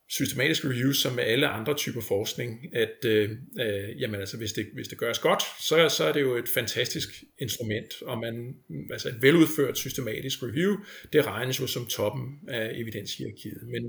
[0.09, 4.67] systematisk reviews som med alle andre typer forskning, at øh, øh, jamen altså, hvis, det,
[4.75, 8.55] hvis det gøres godt, så, så er det jo et fantastisk instrument, og man,
[8.93, 10.77] altså et veludført systematisk review,
[11.13, 13.63] det regnes jo som toppen af evidenshierarkiet.
[13.63, 13.83] Men,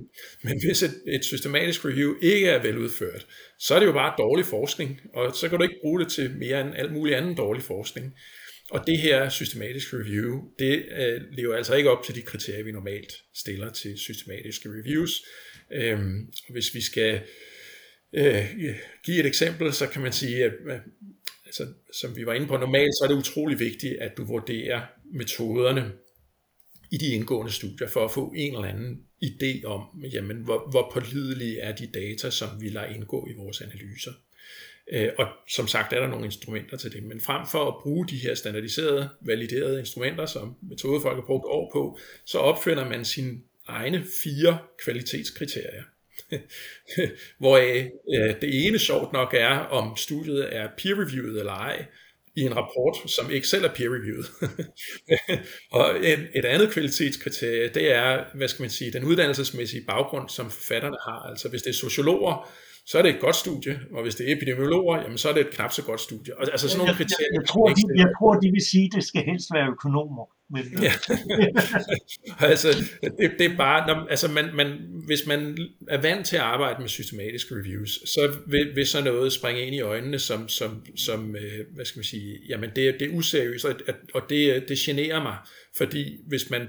[0.43, 3.27] men hvis et, et systematisk review ikke er veludført,
[3.60, 6.36] så er det jo bare dårlig forskning, og så kan du ikke bruge det til
[6.38, 8.13] mere end alt muligt andet dårlig forskning.
[8.71, 12.71] Og det her systematisk review, det øh, lever altså ikke op til de kriterier, vi
[12.71, 15.12] normalt stiller til systematiske reviews.
[15.71, 17.21] Øhm, hvis vi skal
[18.13, 18.45] øh,
[19.06, 20.80] give et eksempel, så kan man sige, at øh,
[21.45, 24.82] altså, som vi var inde på normalt, så er det utrolig vigtigt, at du vurderer
[25.13, 25.91] metoderne
[26.91, 29.82] i de indgående studier, for at få en eller anden idé om,
[30.13, 34.12] jamen, hvor, hvor pålidelige er de data, som vi lader indgå i vores analyser.
[34.91, 38.08] Øh, og som sagt er der nogle instrumenter til det, men frem for at bruge
[38.08, 43.38] de her standardiserede, validerede instrumenter, som metodefolk har brugt år på, så opfinder man sine
[43.67, 45.84] egne fire kvalitetskriterier.
[47.39, 51.86] Hvor øh, øh, det ene sjovt nok er, om studiet er peer-reviewet eller ej.
[52.36, 54.26] i en rapport, som ikke selv er peer-reviewed.
[55.80, 55.95] og
[56.36, 61.30] et andet kvalitetskriterie, det er, hvad skal man sige, den uddannelsesmæssige baggrund, som forfatterne har.
[61.30, 62.52] Altså hvis det er sociologer,
[62.89, 65.41] så er det et godt studie, og hvis det er epidemiologer, jamen så er det
[65.41, 66.38] et knap så godt studie.
[66.38, 67.28] Og, altså sådan nogle kriterier.
[67.34, 70.26] Jeg, jeg, tror, de, jeg tror, de vil sige, at det skal helst være økonomer.
[70.50, 70.84] Men, øh.
[70.84, 70.91] ja.
[72.52, 72.67] altså,
[73.02, 74.67] det, det er bare, når, altså man, man,
[75.06, 79.34] hvis man er vant til at arbejde med systematiske reviews, så vil, vil sådan noget
[79.34, 83.12] springe ind i øjnene, som, som, som øh, hvad skal man sige, jamen det, det
[83.12, 83.76] er useriøst, og,
[84.13, 85.38] og det, det generer mig,
[85.78, 86.67] fordi hvis man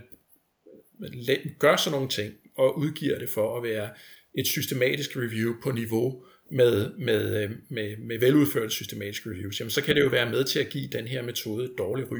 [1.59, 3.88] gør sådan nogle ting, og udgiver det for at være
[4.34, 9.82] et systematisk review på niveau med, med, øh, med, med veludførte systematiske reviews, jamen så
[9.82, 12.18] kan det jo være med til at give den her metode et dårligt ry.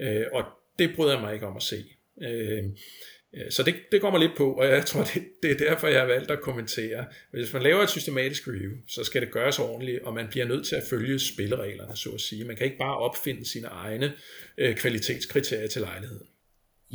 [0.00, 0.44] Øh, og
[0.78, 1.84] det bryder jeg mig ikke om at se.
[2.22, 2.64] Øh,
[3.34, 5.88] øh så det, det går mig lidt på, og jeg tror, det, det er derfor,
[5.88, 7.04] jeg har valgt at kommentere.
[7.30, 10.66] Hvis man laver et systematisk review, så skal det gøres ordentligt, og man bliver nødt
[10.66, 12.44] til at følge spillereglerne, så at sige.
[12.44, 14.12] Man kan ikke bare opfinde sine egne
[14.58, 16.26] øh, kvalitetskriterier til lejligheden.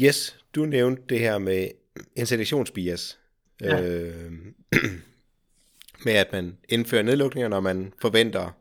[0.03, 1.67] Yes, du nævnte det her med
[2.15, 3.19] en selektionsbias.
[3.61, 3.81] Ja.
[3.81, 4.31] Øh,
[6.05, 8.51] med at man indfører nedlukninger, når man forventer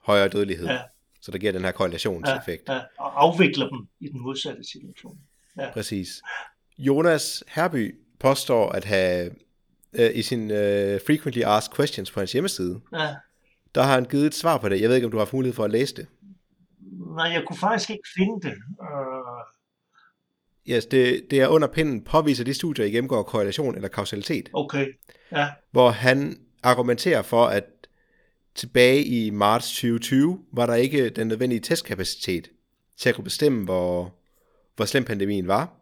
[0.00, 0.66] højere dødelighed.
[0.66, 0.80] Ja.
[1.20, 2.68] Så der giver den her korrelationseffekt.
[2.68, 5.18] Ja, ja, og afvikler dem i den modsatte situation.
[5.58, 5.72] Ja.
[5.72, 6.22] Præcis.
[6.78, 9.30] Jonas Herby påstår at have
[9.92, 13.14] øh, i sin øh, Frequently Asked Questions på hans hjemmeside, ja.
[13.74, 14.80] der har han givet et svar på det.
[14.80, 16.06] Jeg ved ikke, om du har haft mulighed for at læse det.
[17.16, 18.56] Nej, jeg kunne faktisk ikke finde det.
[18.80, 19.59] Uh...
[20.68, 24.48] Yes, det, det er under pinden, påviser de studier, I gennemgår korrelation eller kausalitet.
[24.52, 24.86] Okay,
[25.32, 25.48] ja.
[25.70, 27.64] Hvor han argumenterer for, at
[28.54, 32.50] tilbage i marts 2020 var der ikke den nødvendige testkapacitet
[32.96, 34.14] til at kunne bestemme, hvor,
[34.76, 35.72] hvor slem pandemien var.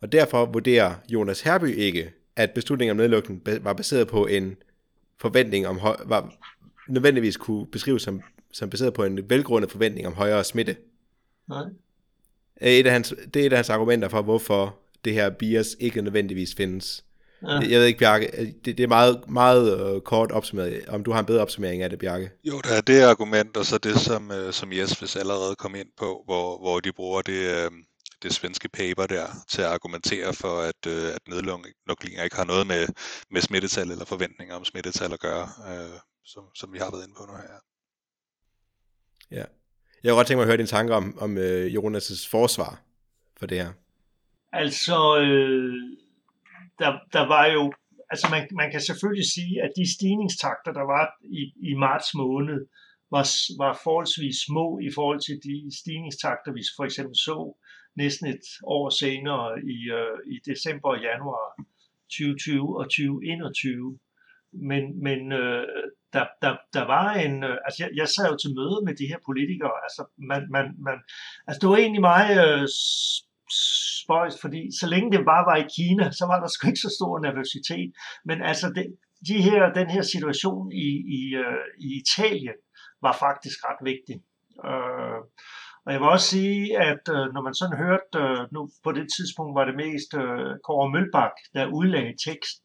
[0.00, 4.56] Og derfor vurderer Jonas Herby ikke, at beslutningen om nedlukning var baseret på en
[5.20, 6.34] forventning om høj, var
[6.88, 10.76] nødvendigvis kunne beskrives som, som baseret på en velgrundet forventning om højere smitte.
[11.48, 11.64] Nej.
[12.70, 16.02] Et af hans, det er et af hans argumenter for, hvorfor det her bias ikke
[16.02, 17.04] nødvendigvis findes.
[17.42, 17.48] Ja.
[17.48, 20.88] Jeg ved ikke, Bjarke, det, det er meget, meget uh, kort opsummeret.
[20.88, 22.30] Om du har en bedre opsummering af det, Bjarke?
[22.44, 25.88] Jo, der er det argument, og så det, som, uh, som Jesper allerede kom ind
[25.96, 27.72] på, hvor, hvor de bruger det, uh,
[28.22, 32.66] det svenske paper der til at argumentere for, at, uh, at nedlukninger ikke har noget
[32.66, 32.86] med,
[33.30, 37.14] med smittetal eller forventninger om smittetal at gøre, uh, som, som vi har været inde
[37.18, 37.58] på nu her.
[39.30, 39.44] Ja.
[40.02, 42.82] Jeg kunne godt tænke mig at høre dine tanker om, om øh, Jonas' forsvar
[43.38, 43.72] for det her.
[44.52, 45.74] Altså, øh,
[46.78, 47.72] der, der var jo,
[48.10, 52.66] altså man, man kan selvfølgelig sige, at de stigningstakter, der var i, i marts måned,
[53.10, 53.26] var,
[53.62, 57.36] var forholdsvis små i forhold til de stigningstakter, vi for eksempel så
[57.96, 61.46] næsten et år senere i, øh, i december og januar
[62.10, 63.98] 2020 og 2021.
[64.52, 65.66] Men, men øh,
[66.12, 69.10] der, der, der var en, øh, altså jeg, jeg sad jo til møde med de
[69.10, 70.96] her politikere, altså man, man, man,
[71.46, 72.68] altså det var egentlig meget øh,
[74.02, 76.92] spøjs, fordi så længe det bare var i Kina, så var der sgu ikke så
[76.98, 77.90] stor nervøsitet.
[78.24, 78.86] Men altså, det,
[79.28, 82.58] de her, den her situation i, i, øh, i Italien
[83.02, 84.16] var faktisk ret vigtig.
[84.68, 85.20] Øh,
[85.84, 89.06] og jeg vil også sige, at øh, når man sådan hørte, øh, nu på det
[89.16, 92.56] tidspunkt var det mest øh, Kåre Mølbak, der udlagde tekst,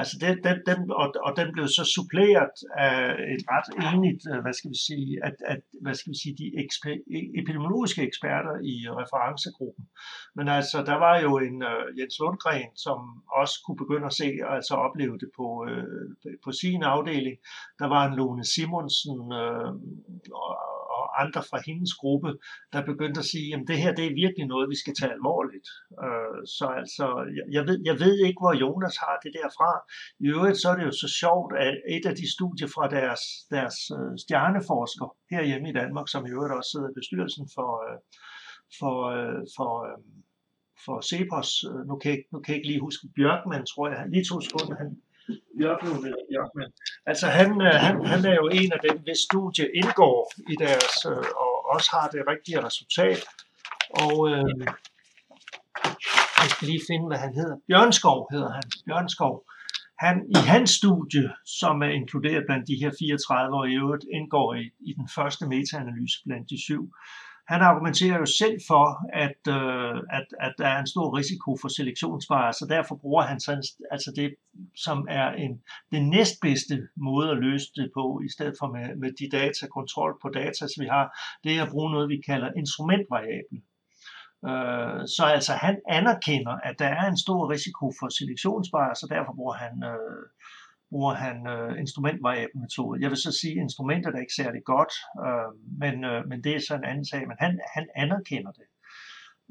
[0.00, 2.56] Altså det, den, den, og, og den blev så suppleret
[2.88, 2.96] af
[3.34, 6.48] et ret enigt, øh, hvad skal vi sige, at, at hvad skal vi sige, de
[6.64, 9.84] eksper, e-, epidemiologiske eksperter i referencegruppen.
[10.36, 12.98] Men altså, der var jo en uh, Jens Lundgren, som
[13.40, 17.36] også kunne begynde at se, altså opleve det på, uh, på sin afdeling.
[17.80, 19.70] Der var en Lone Simonsen uh,
[20.44, 20.52] og
[21.24, 22.30] andre fra hendes gruppe,
[22.72, 25.68] der begyndte at sige, at det her det er virkelig noget, vi skal tage alvorligt.
[26.04, 29.70] Øh, så altså, jeg, jeg, ved, jeg ved ikke, hvor Jonas har det derfra.
[30.24, 33.22] I øvrigt så er det jo så sjovt, at et af de studier fra deres,
[33.54, 37.98] deres øh, stjerneforsker herhjemme i Danmark, som i øvrigt også sidder i bestyrelsen for, øh,
[38.78, 39.98] for, øh, for, øh,
[40.84, 43.98] for Cepos, øh, nu, kan jeg, nu kan jeg ikke lige huske Bjørkman, tror jeg,
[44.12, 44.90] lige to sekunder, han,
[45.60, 46.72] Jørgen Jørgen.
[47.06, 50.94] Altså han, øh, han, han er jo en af dem, hvis studie indgår i deres,
[51.06, 53.20] øh, og også har det rigtige resultat.
[53.90, 54.66] Og øh,
[56.40, 57.56] jeg skal lige finde, hvad han hedder.
[57.68, 58.62] Bjørnskov hedder han.
[58.86, 59.34] Bjørnskov.
[60.04, 61.26] Han, I hans studie,
[61.60, 65.46] som er inkluderet blandt de her 34, og i øvrigt indgår i, i den første
[65.46, 66.82] metaanalyse blandt de syv,
[67.48, 71.68] han argumenterer jo selv for, at, øh, at, at der er en stor risiko for
[71.68, 74.34] selektionsbias, så derfor bruger han sådan, altså det,
[74.76, 79.12] som er en, den næstbedste måde at løse det på, i stedet for med, med
[79.20, 81.06] de data, kontrol på data, som vi har,
[81.44, 83.60] det er at bruge noget, vi kalder instrumentvariable.
[84.48, 89.32] Øh, så altså han anerkender, at der er en stor risiko for selektionsbias, så derfor
[89.32, 90.22] bruger han, øh,
[90.90, 93.02] bruger han øh, instrumentvariabelmetode.
[93.02, 94.92] Jeg vil så sige, at instrumentet er ikke særlig godt,
[95.24, 95.50] øh,
[95.82, 98.68] men, øh, men det er så en anden sag, men han, han anerkender det.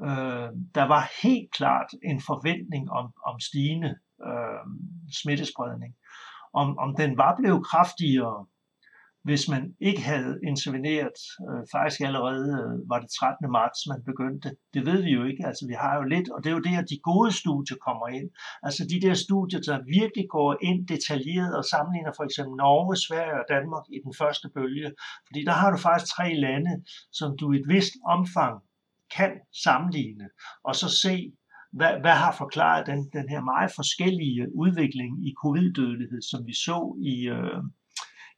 [0.08, 3.92] Øh, der var helt klart en forventning om, om stigende
[4.28, 4.64] øh,
[5.22, 5.96] smittespredning.
[6.54, 8.46] Om, om den var blevet kraftigere,
[9.28, 13.52] hvis man ikke havde interveneret, øh, faktisk allerede øh, var det 13.
[13.58, 14.50] marts, man begyndte.
[14.74, 16.76] Det ved vi jo ikke, altså vi har jo lidt, og det er jo det,
[16.82, 18.30] at de gode studier kommer ind.
[18.68, 23.40] Altså de der studier, der virkelig går ind detaljeret og sammenligner for eksempel Norge, Sverige
[23.42, 24.90] og Danmark i den første bølge.
[25.28, 26.74] Fordi der har du faktisk tre lande,
[27.20, 28.56] som du i et vist omfang
[29.18, 29.32] kan
[29.66, 30.28] sammenligne,
[30.68, 31.14] og så se,
[31.78, 36.80] hvad, hvad har forklaret den, den her meget forskellige udvikling i covid-dødelighed, som vi så
[37.14, 37.62] i, øh,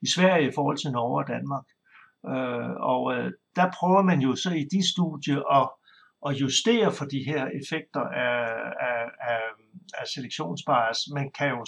[0.01, 1.65] i Sverige i forhold til Norge og Danmark.
[2.27, 5.69] Øh, og øh, der prøver man jo så i de studier at,
[6.27, 8.41] at justere for de her effekter af,
[8.89, 9.43] af, af,
[9.99, 10.99] af selektionsbias.
[11.13, 11.65] Man kan jo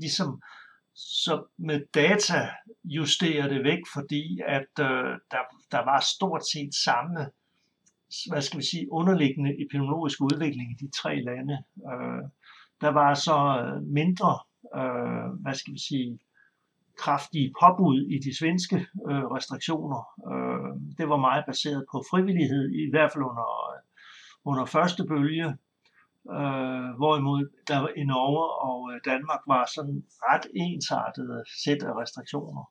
[0.00, 0.42] ligesom
[0.94, 2.50] så med data
[2.84, 7.30] justere det væk, fordi at øh, der, der var stort set samme
[8.30, 11.56] hvad skal vi sige, underliggende epidemiologisk udvikling i de tre lande.
[11.92, 12.22] Øh,
[12.80, 14.32] der var så øh, mindre,
[14.80, 16.18] øh, hvad skal vi sige,
[16.98, 18.76] kraftige påbud i de svenske
[19.10, 20.00] øh, restriktioner.
[20.32, 23.48] Øh, det var meget baseret på frivillighed, i hvert fald under,
[24.44, 25.56] under første bølge.
[26.30, 32.64] Øh, hvorimod der i Norge og øh, Danmark var sådan ret ensartede sæt af restriktioner.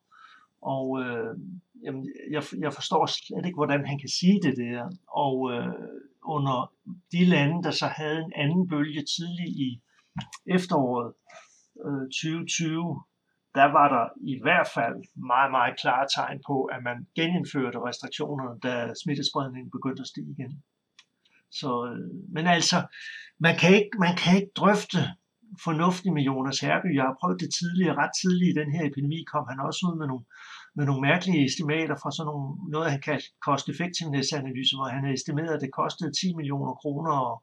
[0.62, 1.38] Og øh,
[1.84, 4.90] jamen, jeg, jeg forstår slet ikke, hvordan han kan sige det der.
[5.08, 5.74] Og øh,
[6.24, 6.72] under
[7.12, 9.80] de lande, der så havde en anden bølge tidlig i
[10.46, 11.12] efteråret
[11.86, 13.02] øh, 2020,
[13.58, 14.96] der var der i hvert fald
[15.32, 20.52] meget, meget klare tegn på, at man genindførte restriktionerne, da smittespredningen begyndte at stige igen.
[21.60, 22.78] Så, øh, men altså,
[23.44, 25.00] man kan, ikke, man kan ikke drøfte
[25.66, 26.90] fornuftigt med Jonas Herby.
[26.98, 29.94] Jeg har prøvet det tidligere, ret tidligt i den her epidemi kom han også ud
[30.00, 30.24] med nogle,
[30.76, 35.64] med nogle mærkelige estimater fra sådan nogle, noget, han kaldte cost-effectiveness-analyse, hvor han estimerede, at
[35.64, 37.34] det kostede 10 millioner kroner at,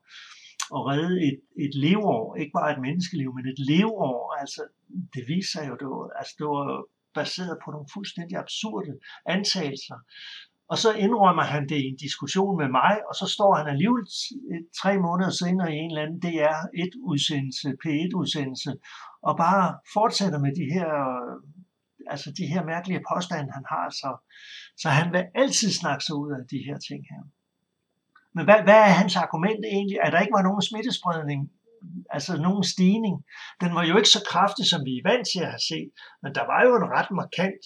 [0.76, 4.36] at redde et, et leveår, ikke bare et menneskeliv, men et leveår.
[4.42, 4.62] Altså,
[5.14, 6.84] det viser sig jo, det var, altså, det var
[7.20, 8.92] baseret på nogle fuldstændig absurde
[9.26, 9.98] antagelser.
[10.72, 14.06] Og så indrømmer han det i en diskussion med mig, og så står han alligevel
[14.82, 18.72] tre måneder senere i en eller anden DR1-udsendelse, P1-udsendelse,
[19.28, 20.90] og bare fortsætter med de her,
[22.14, 23.90] altså de her mærkelige påstande, han har.
[23.90, 24.10] Så,
[24.82, 27.24] så han vil altid snakke sig ud af de her ting her.
[28.36, 29.98] Men hvad, hvad er hans argument egentlig?
[30.04, 31.41] At der ikke var nogen smittespredning,
[32.10, 33.15] altså nogen stigning.
[33.62, 35.89] Den var jo ikke så kraftig, som vi er vant til at have set,
[36.24, 37.63] men der var jo en ret markant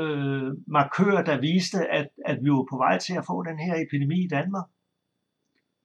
[0.00, 3.74] øh, markør, der viste, at, at vi var på vej til at få den her
[3.84, 4.68] epidemi i Danmark.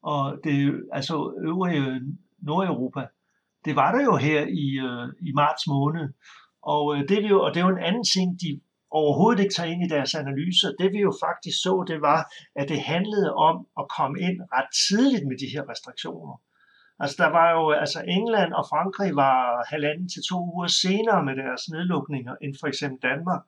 [0.03, 0.55] Og det
[0.91, 1.15] altså
[1.47, 2.01] øvrige
[2.41, 3.07] Nordeuropa,
[3.65, 6.05] det var der jo her i, øh, i marts måned.
[6.63, 9.71] Og, øh, det, jo, og det er jo en anden ting, de overhovedet ikke tager
[9.73, 10.69] ind i deres analyser.
[10.79, 12.19] Det vi jo faktisk så, det var,
[12.55, 16.41] at det handlede om at komme ind ret tidligt med de her restriktioner.
[17.01, 21.35] Altså der var jo, altså England og Frankrig var halvanden til to uger senere med
[21.35, 23.41] deres nedlukninger end for eksempel Danmark.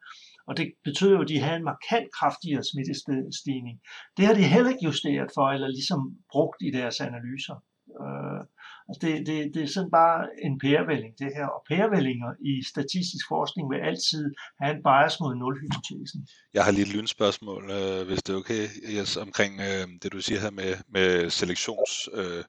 [0.48, 3.76] Og det betød jo, at de havde en markant kraftigere smittestigning.
[4.18, 6.00] Det har de heller ikke justeret for, eller ligesom
[6.32, 7.56] brugt i deres analyser.
[8.02, 8.42] Øh,
[8.88, 11.48] Altså det, det, det er sådan bare en pærevælling, det her.
[11.56, 14.24] Og pærevællinger i statistisk forskning vil altid
[14.62, 16.28] have en bias mod nulhypotesen.
[16.54, 18.64] Jeg har lige et lynspørgsmål, øh, hvis det er okay,
[18.96, 22.44] yes, omkring øh, det, du siger her med, med selektions, øh,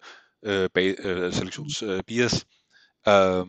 [0.75, 2.47] bag, øh, selektionsbias.
[3.09, 3.47] Øh, øh,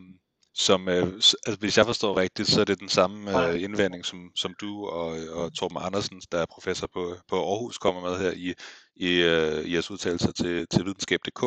[0.58, 4.32] som, øh, altså, hvis jeg forstår rigtigt, så er det den samme øh, indvending, som,
[4.36, 8.32] som du og, og Torben Andersen, der er professor på, på Aarhus, kommer med her
[8.32, 8.54] i,
[8.96, 11.44] i, øh, i jeres udtalelser til, til videnskab.dk.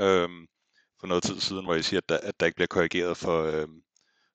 [0.00, 0.28] Øh,
[1.02, 3.38] for noget tid siden, hvor I siger, at der, at der ikke bliver korrigeret for,
[3.44, 3.68] øh,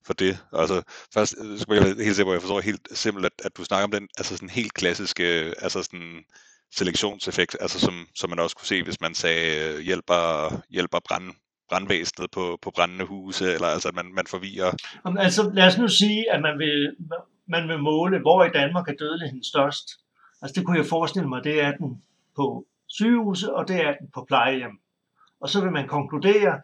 [0.05, 0.37] for det.
[0.53, 0.81] Altså,
[1.13, 3.91] først øh, skal jeg helt sikker, jeg forstår helt simpelt, at, at du snakker om
[3.91, 5.23] den altså sådan helt klassiske
[5.65, 6.23] altså sådan
[6.75, 11.31] selektionseffekt, altså som, som man også kunne se, hvis man sagde øh, hjælper, hjælper brand,
[11.69, 14.71] brandvæsenet på, på brændende huse, eller altså at man, man forvirrer.
[15.19, 16.95] Altså lad os nu sige, at man vil,
[17.47, 19.85] man vil måle, hvor i Danmark er dødeligheden størst.
[20.41, 22.03] Altså det kunne jeg forestille mig, det er den
[22.35, 24.79] på sygehuse, og det er den på plejehjem
[25.41, 26.61] og så vil man konkludere,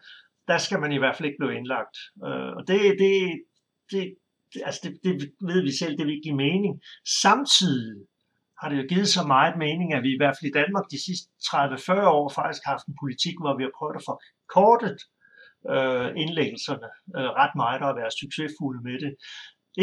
[0.48, 1.96] der skal man i hvert fald ikke blive indlagt.
[2.26, 3.14] Øh, og det, det,
[3.90, 4.14] det,
[4.64, 6.82] altså det, det ved vi selv, det vil give mening.
[7.22, 8.06] Samtidig
[8.60, 11.04] har det jo givet så meget mening, at vi i hvert fald i Danmark de
[11.06, 14.14] sidste 30-40 år faktisk har haft en politik, hvor vi har prøvet at få
[14.56, 14.98] kortet
[15.74, 19.12] øh, indlæggelserne øh, ret meget og være succesfulde med det.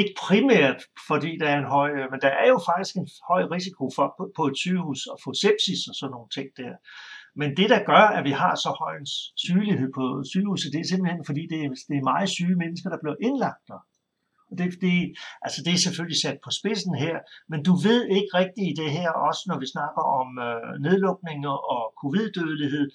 [0.02, 3.44] Ikke primært, fordi der er en høj, øh, men der er jo faktisk en høj
[3.56, 6.74] risiko for på, på et sygehus at få sepsis og sådan nogle ting der.
[7.36, 9.10] Men det, der gør, at vi har så høj en
[9.46, 13.00] sygelighed på sygehuset, det er simpelthen, fordi det er, det er meget syge mennesker, der
[13.04, 13.82] bliver indlagt der.
[14.58, 14.96] Det, det,
[15.46, 17.18] altså det er selvfølgelig sat på spidsen her,
[17.52, 21.56] men du ved ikke rigtigt i det her, også når vi snakker om øh, nedlukninger
[21.74, 22.86] og covid-dødelighed,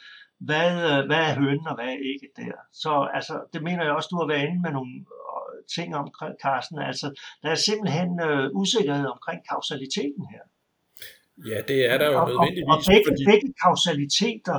[0.49, 2.57] hvad, øh, hvad er hønen og hvad er ikke der.
[2.82, 6.07] Så altså, det mener jeg også, du har været inde med nogle øh, ting om,
[6.43, 6.78] Carsten.
[6.91, 7.07] Altså,
[7.43, 10.45] der er simpelthen øh, usikkerhed omkring kausaliteten her.
[11.51, 12.64] Ja, det er der jo og, nødvendigvis.
[12.68, 13.24] Og, og begge, fordi...
[13.32, 14.59] begge kausaliteter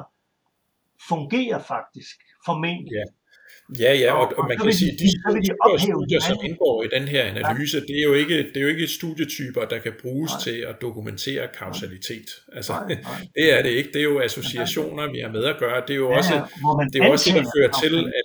[1.10, 2.92] fungerer faktisk, formentlig.
[2.92, 3.08] Ja.
[3.80, 7.24] Ja, ja, og, og man kan sige, at de, studier, som indgår i den her
[7.24, 10.42] analyse, det er jo ikke, det er jo ikke studietyper, der kan bruges nej.
[10.44, 12.30] til at dokumentere kausalitet.
[12.54, 13.28] Altså, nej, nej.
[13.36, 13.92] det er det ikke.
[13.94, 15.82] Det er jo associationer, vi har med at gøre.
[15.88, 16.34] Det er jo også,
[16.94, 18.24] det, er også det, der fører til, at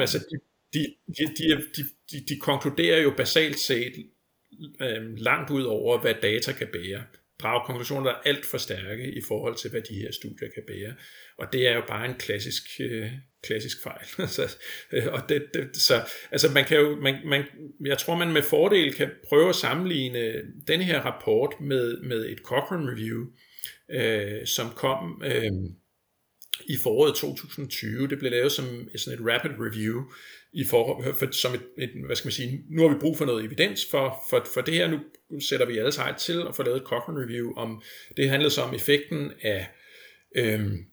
[0.00, 0.18] altså,
[0.74, 0.78] de,
[1.18, 3.92] de, de, de, de, de konkluderer jo basalt set
[4.82, 7.02] øh, langt ud over, hvad data kan bære
[7.42, 10.62] drage konklusioner, der er alt for stærke i forhold til, hvad de her studier kan
[10.66, 10.94] bære.
[11.38, 13.10] Og det er jo bare en klassisk, øh,
[13.42, 14.06] klassisk fejl.
[14.36, 14.56] så,
[14.92, 15.94] øh, og det, det, så,
[16.30, 17.44] altså man kan jo, man, man,
[17.84, 22.38] jeg tror, man med fordel kan prøve at sammenligne den her rapport med, med et
[22.38, 23.26] Cochrane Review,
[23.90, 25.52] øh, som kom øh,
[26.68, 28.08] i foråret 2020.
[28.08, 30.02] Det blev lavet som sådan et rapid review
[30.52, 33.24] i for, for, som et, et, hvad skal man sige, nu har vi brug for
[33.24, 35.00] noget evidens for, for, for det her, nu
[35.40, 37.82] sætter vi alle sejl til at få lavet et Cochrane Review om,
[38.16, 39.66] det handlede så om effekten af
[40.36, 40.84] øhm,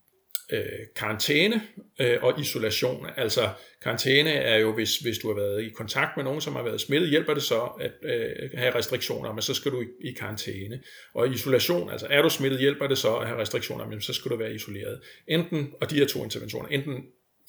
[0.52, 0.64] øh,
[0.95, 1.62] karantæne
[2.02, 3.08] øh, og isolation.
[3.18, 3.50] Altså
[3.84, 6.82] karantæne er jo, hvis, hvis du har været i kontakt med nogen, som har været
[6.82, 10.82] smittet, hjælper det så at øh, have restriktioner, men så skal du i, i karantæne.
[11.14, 14.32] Og isolation, altså er du smittet, hjælper det så at have restriktioner, men så skal
[14.32, 15.02] du være isoleret.
[15.28, 17.04] Enten, og de her to interventioner, enten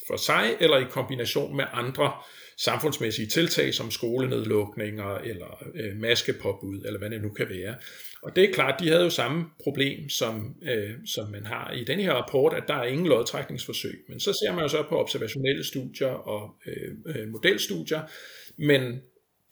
[0.06, 2.12] for sig eller i kombination med andre
[2.58, 7.74] samfundsmæssige tiltag som skolenedlukninger eller øh, maskepåbud eller hvad det nu kan være.
[8.22, 11.84] Og det er klart, de havde jo samme problem, som, øh, som man har i
[11.84, 14.04] den her rapport, at der er ingen lodtrækningsforsøg.
[14.08, 18.00] Men så ser man jo så på observationelle studier og øh, øh, modelstudier,
[18.56, 19.00] men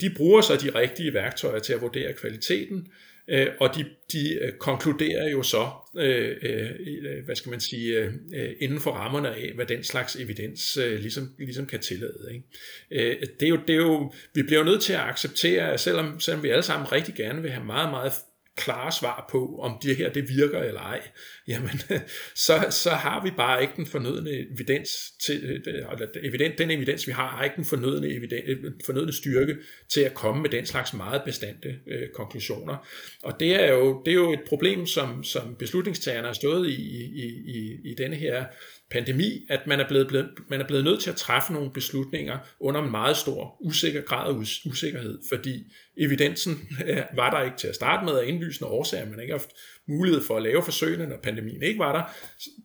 [0.01, 2.89] de bruger så de rigtige værktøjer til at vurdere kvaliteten,
[3.29, 7.99] Øh, og de, de øh, konkluderer jo så, øh, øh, øh hvad skal man sige,
[7.99, 12.29] øh, øh, inden for rammerne af, hvad den slags evidens øh, ligesom, ligesom kan tillade.
[12.35, 13.11] Ikke?
[13.11, 15.81] Øh, det, er jo, det er jo, vi bliver jo nødt til at acceptere, at
[15.81, 18.13] selvom, selvom vi alle sammen rigtig gerne vil have meget, meget
[18.57, 21.01] klare svar på, om det her det virker eller ej,
[21.49, 21.81] jamen,
[22.35, 24.91] så, så har vi bare ikke den fornødne evidens,
[25.21, 29.13] til, øh, eller evidens, den evidens, vi har, har ikke den fornødne, evidens, øh, fornødne
[29.13, 29.57] styrke
[29.89, 32.87] til at komme med den slags meget bestandte øh, konklusioner.
[33.23, 36.83] Og det er jo, det er jo et problem, som, som beslutningstagerne har stået i,
[37.15, 38.45] i, i, i denne her
[38.91, 42.39] pandemi, at man er, blevet, blevet, man er blevet nødt til at træffe nogle beslutninger
[42.61, 47.69] under en meget stor usikker grad af usikkerhed, fordi evidensen øh, var der ikke til
[47.69, 49.51] at starte med af indlysende årsager, man har ikke haft
[49.89, 52.03] mulighed for at lave forsøgene, når pandemien ikke var der.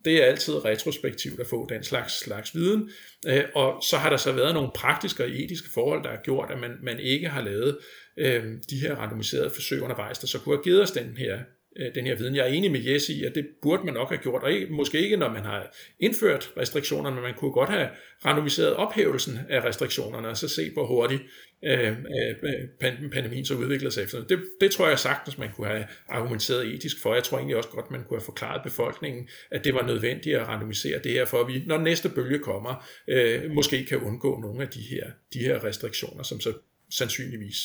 [0.04, 2.90] Det er altid retrospektivt at få den slags, slags viden,
[3.26, 6.50] øh, og så har der så været nogle praktiske og etiske forhold, der har gjort,
[6.50, 7.78] at man, man ikke har lavet
[8.16, 11.38] øh, de her randomiserede forsøg undervejs, der så kunne have givet os den her
[11.76, 12.36] Øh, den her viden.
[12.36, 14.66] Jeg er enig med Jesse i, at det burde man nok have gjort, og ikke,
[14.72, 17.88] måske ikke når man har indført restriktionerne, men man kunne godt have
[18.24, 21.22] randomiseret ophævelsen af restriktionerne, og så se, hvor hurtigt
[21.64, 21.96] øh, øh,
[22.42, 24.24] øh pandemien så udvikler sig efter.
[24.24, 27.14] Det, det tror jeg sagtens, man kunne have argumenteret etisk for.
[27.14, 30.48] Jeg tror egentlig også godt, man kunne have forklaret befolkningen, at det var nødvendigt at
[30.48, 34.62] randomisere det her, for at vi, når næste bølge kommer, øh, måske kan undgå nogle
[34.62, 36.52] af de her, de her restriktioner, som så
[36.96, 37.56] sandsynligvis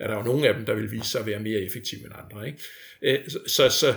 [0.00, 2.14] er der jo nogle af dem, der vil vise sig at være mere effektive end
[2.24, 2.46] andre.
[2.46, 2.58] Ikke?
[3.02, 3.94] Øh, så, så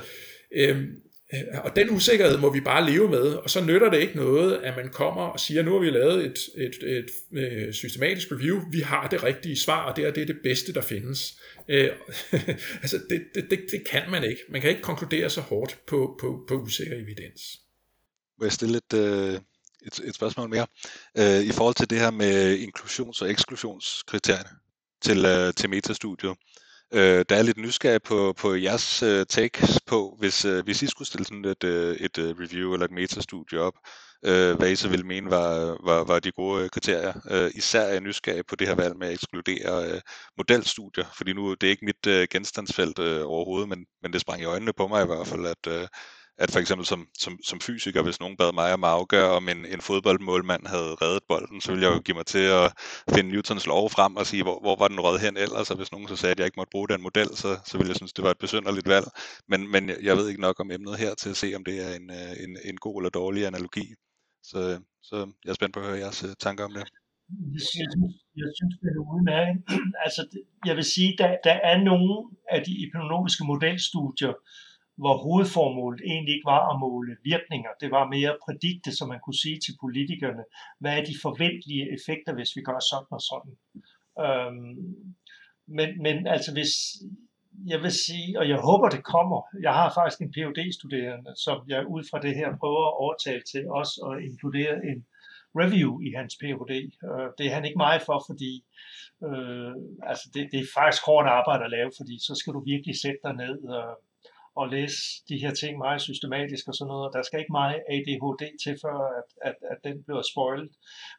[0.52, 1.02] øhm,
[1.34, 4.60] øh, og den usikkerhed må vi bare leve med, og så nytter det ikke noget,
[4.64, 8.62] at man kommer og siger, nu har vi lavet et, et, et, et systematisk review,
[8.72, 11.40] vi har det rigtige svar, og det er det, er det bedste, der findes.
[11.70, 11.90] Øh,
[12.82, 14.42] altså, det, det, det, det kan man ikke.
[14.50, 17.42] Man kan ikke konkludere så hårdt på, på, på usikker evidens.
[18.40, 19.34] Må jeg stille et, øh,
[19.86, 20.68] et, et spørgsmål mere?
[21.18, 24.50] Øh, I forhold til det her med inklusions- og eksklusionskriterierne
[25.02, 26.36] til, øh, til Metastudio.
[26.94, 30.88] Øh, der er lidt nysgerrig på, på jeres øh, takes på, hvis, øh, hvis I
[30.88, 33.74] skulle stille sådan et, øh, et øh, review eller et metastudie op,
[34.26, 37.14] øh, hvad I så ville mene var, var, var de gode øh, kriterier.
[37.32, 40.02] Øh, især er jeg nysgerrig på det her valg med at ekskludere øh,
[40.38, 44.42] modelstudier, fordi nu det er ikke mit øh, genstandsfelt øh, overhovedet, men, men det sprang
[44.42, 45.88] i øjnene på mig i hvert fald, at, øh,
[46.44, 49.50] at for eksempel som, som, som fysiker, hvis nogen bad mig om at afgøre, om
[49.50, 52.68] en, en fodboldmålmand havde reddet bolden, så ville jeg jo give mig til at
[53.16, 55.92] finde Newtons lov frem og sige, hvor, hvor var den rød hen ellers, og hvis
[55.92, 58.14] nogen så sagde, at jeg ikke måtte bruge den model, så, så ville jeg synes,
[58.14, 59.08] det var et besynderligt valg.
[59.48, 61.92] Men, men jeg ved ikke nok om emnet her til at se, om det er
[62.00, 63.86] en, øh, en, en god eller dårlig analogi.
[64.44, 66.86] Så, så jeg er spændt på at høre jeres øh, tanker om det.
[67.56, 67.94] Jeg synes,
[68.42, 69.58] jeg synes det er udmærket.
[70.06, 70.22] altså,
[70.68, 72.14] jeg vil sige, der, der er nogle
[72.56, 74.34] af de epidemiologiske modelstudier,
[75.02, 77.72] hvor hovedformålet egentlig ikke var at måle virkninger.
[77.82, 80.44] Det var mere at prædikte, så man kunne sige til politikerne,
[80.80, 83.54] hvad er de forventelige effekter, hvis vi gør sådan og sådan.
[84.26, 84.76] Øhm,
[85.78, 86.72] men, men altså hvis,
[87.66, 91.58] jeg vil sige, og jeg håber det kommer, jeg har faktisk en phd studerende som
[91.68, 95.00] jeg ud fra det her prøver at overtale til os at inkludere en
[95.62, 96.72] review i hans Ph.D.
[97.10, 98.54] Øh, det er han ikke meget for, fordi
[99.28, 99.74] øh,
[100.10, 103.22] altså det, det er faktisk hårdt arbejde at lave, fordi så skal du virkelig sætte
[103.26, 103.88] dig ned og,
[104.60, 105.00] og læse
[105.30, 108.74] de her ting meget systematisk og sådan noget, og der skal ikke meget ADHD til,
[108.84, 110.72] før at, at, at den bliver spoilet.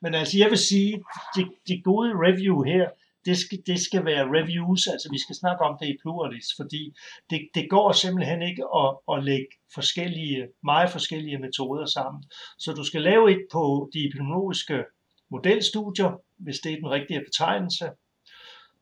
[0.02, 0.92] Men altså, jeg vil sige,
[1.36, 2.88] de, de gode review her,
[3.24, 6.82] det skal, det skal være reviews, altså vi skal snakke om det i pluralis, fordi
[7.30, 12.22] det, det går simpelthen ikke at, at lægge forskellige, meget forskellige metoder sammen.
[12.58, 14.84] Så du skal lave et på de epidemiologiske
[15.30, 17.90] modelstudier, hvis det er den rigtige betegnelse.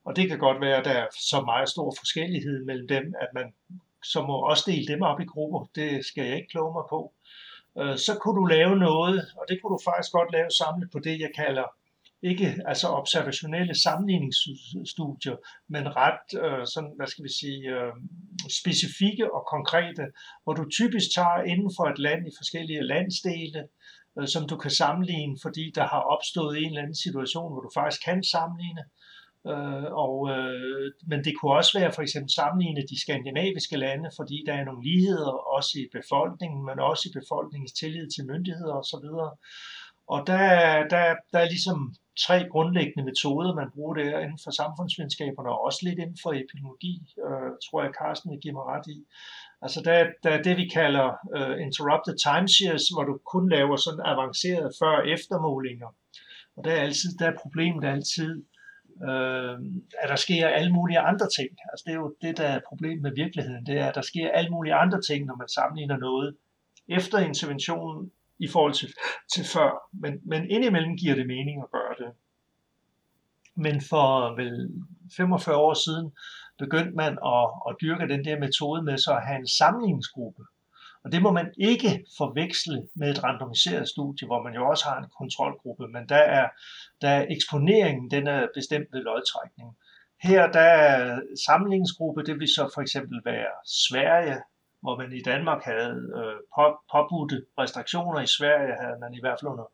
[0.05, 3.29] Og det kan godt være, at der er så meget stor forskellighed mellem dem, at
[3.35, 3.53] man
[4.05, 5.71] som må også dele dem op i grupper.
[5.75, 7.13] Det skal jeg ikke kloge mig på.
[7.79, 10.99] Øh, så kunne du lave noget, og det kunne du faktisk godt lave samlet på
[10.99, 11.69] det, jeg kalder
[12.23, 15.37] ikke altså observationelle sammenligningsstudier,
[15.69, 17.93] men ret øh, sådan, hvad skal vi sige, øh,
[18.61, 20.05] specifikke og konkrete,
[20.45, 23.69] hvor du typisk tager inden for et land i forskellige landsdele,
[24.19, 27.71] øh, som du kan sammenligne, fordi der har opstået en eller anden situation, hvor du
[27.75, 28.81] faktisk kan sammenligne.
[28.81, 34.11] Øh, Øh, og, øh, men det kunne også være for eksempel sammenligne de skandinaviske lande,
[34.17, 38.75] fordi der er nogle ligheder også i befolkningen, men også i befolkningens tillid til myndigheder
[38.75, 39.07] osv.
[40.15, 40.45] Og der,
[40.93, 41.95] der, der er ligesom
[42.27, 46.95] tre grundlæggende metoder, man bruger der inden for samfundsvidenskaberne, og også lidt inden for epidemiologi,
[47.27, 48.99] øh, tror jeg, Carsten vil give mig ret i.
[49.63, 51.09] Altså der, der er det, vi kalder
[51.39, 52.15] uh, interrupted
[52.57, 55.91] series hvor du kun laver sådan avancerede før- og eftermålinger.
[56.57, 58.33] Og der er, altid, der er problemet altid,
[59.03, 59.59] øh,
[60.03, 61.51] at der sker alle mulige andre ting.
[61.73, 64.31] Altså det er jo det, der er problemet med virkeligheden, det er, at der sker
[64.31, 66.37] alle mulige andre ting, når man sammenligner noget
[66.89, 68.89] efter interventionen i forhold til,
[69.35, 69.71] til før.
[69.93, 72.13] Men, men indimellem giver det mening at gøre det.
[73.55, 74.71] Men for vel
[75.17, 76.13] 45 år siden
[76.59, 80.43] begyndte man at, at dyrke den der metode med så at have en sammenligningsgruppe.
[81.09, 84.99] Og det må man ikke forveksle med et randomiseret studie, hvor man jo også har
[84.99, 86.49] en kontrolgruppe, men der er,
[87.03, 89.69] der er eksponeringen, den er bestemt ved lodtrækning.
[90.23, 93.53] Her der er samlingsgruppe, det vil så for eksempel være
[93.89, 94.39] Sverige,
[94.83, 96.37] hvor man i Danmark havde øh,
[96.93, 98.21] påbudte restriktioner.
[98.21, 99.67] I Sverige havde man i hvert fald under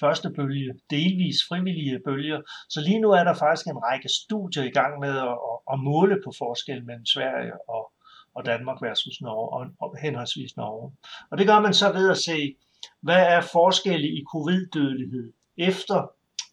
[0.00, 2.40] første bølge delvis frivillige bølger.
[2.68, 5.78] Så lige nu er der faktisk en række studier i gang med at, at, at
[5.78, 7.92] måle på forskel mellem Sverige og,
[8.38, 10.92] og Danmark versus Norge, og, og henholdsvis Norge.
[11.30, 12.54] Og det gør man så ved at se,
[13.02, 15.98] hvad er forskelle i covid-dødelighed efter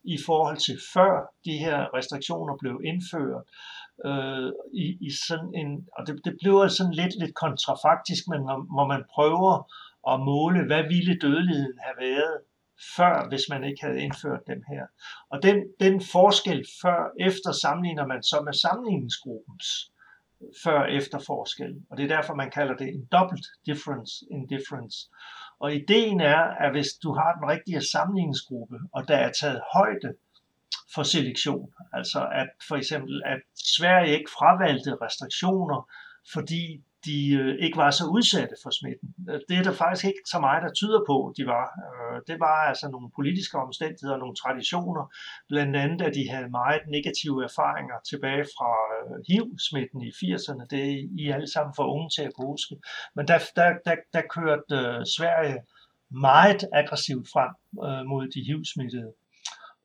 [0.03, 1.13] i forhold til før
[1.45, 3.43] de her restriktioner blev indført,
[4.09, 8.57] øh, i, i sådan en, og det, det bliver sådan lidt, lidt kontrafaktisk, men når,
[8.77, 9.53] når man prøver
[10.11, 12.36] at måle, hvad ville dødeligheden have været
[12.97, 14.83] før, hvis man ikke havde indført dem her.
[15.31, 19.67] Og den, den forskel før efter sammenligner man så med sammenligningsgruppens
[20.63, 21.75] før-efter forskel.
[21.89, 25.09] Og det er derfor, man kalder det en dobbelt difference in difference.
[25.59, 30.13] Og ideen er, at hvis du har den rigtige sammenligningsgruppe, og der er taget højde
[30.95, 31.73] for selektion.
[31.93, 33.41] Altså at for eksempel, at
[33.77, 35.89] Sverige ikke fravalgte restriktioner,
[36.33, 39.10] fordi de øh, ikke var så udsatte for smitten.
[39.30, 41.66] Øh, det er der faktisk ikke så meget, der tyder på, de var.
[41.86, 45.03] Øh, det var altså nogle politiske omstændigheder, nogle traditioner,
[45.49, 50.66] blandt andet at de havde meget negative erfaringer tilbage fra øh, HIV-smitten i 80'erne.
[50.72, 52.76] Det er I alle sammen for unge til at kunne huske.
[53.16, 55.58] Men der, der, der, der kørte øh, Sverige
[56.10, 57.51] meget aggressivt frem
[57.88, 59.12] øh, mod de HIV-smittede.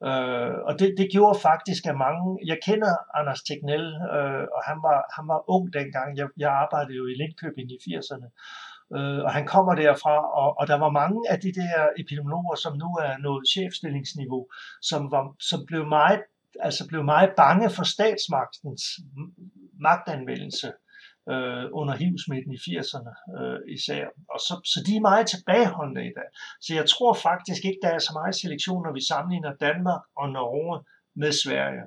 [0.09, 3.87] Øh, og det, det gjorde faktisk, at mange, jeg kender Anders Tegnell,
[4.17, 7.79] øh, og han var, han var ung dengang, jeg, jeg arbejdede jo i Lindkøbing i
[7.87, 8.29] 80'erne,
[8.97, 12.73] øh, og han kommer derfra, og, og der var mange af de der epidemiologer, som
[12.83, 14.47] nu er nået chefstillingsniveau,
[14.83, 16.23] som, var, som blev meget
[16.61, 18.83] altså blev meget bange for statsmagtens
[19.81, 20.67] magtanvendelse.
[20.67, 20.90] øh,
[21.33, 24.05] øh, under HIV-smitten i 80'erne øh, især.
[24.35, 26.29] Og så, så de er meget tilbageholdende i dag.
[26.61, 30.27] Så jeg tror faktisk ikke, der er så meget selektion, når vi sammenligner Danmark og
[30.39, 30.85] Norge
[31.23, 31.85] med Sverige.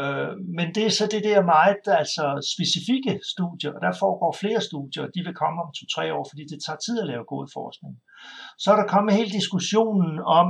[0.00, 4.60] Øh, men det er så det der meget altså specifikke studier, og der foregår flere
[4.60, 7.44] studier, og de vil komme om to-tre år, fordi det tager tid at lave god
[7.58, 7.94] forskning.
[8.58, 10.46] Så er der kommet hele diskussionen om,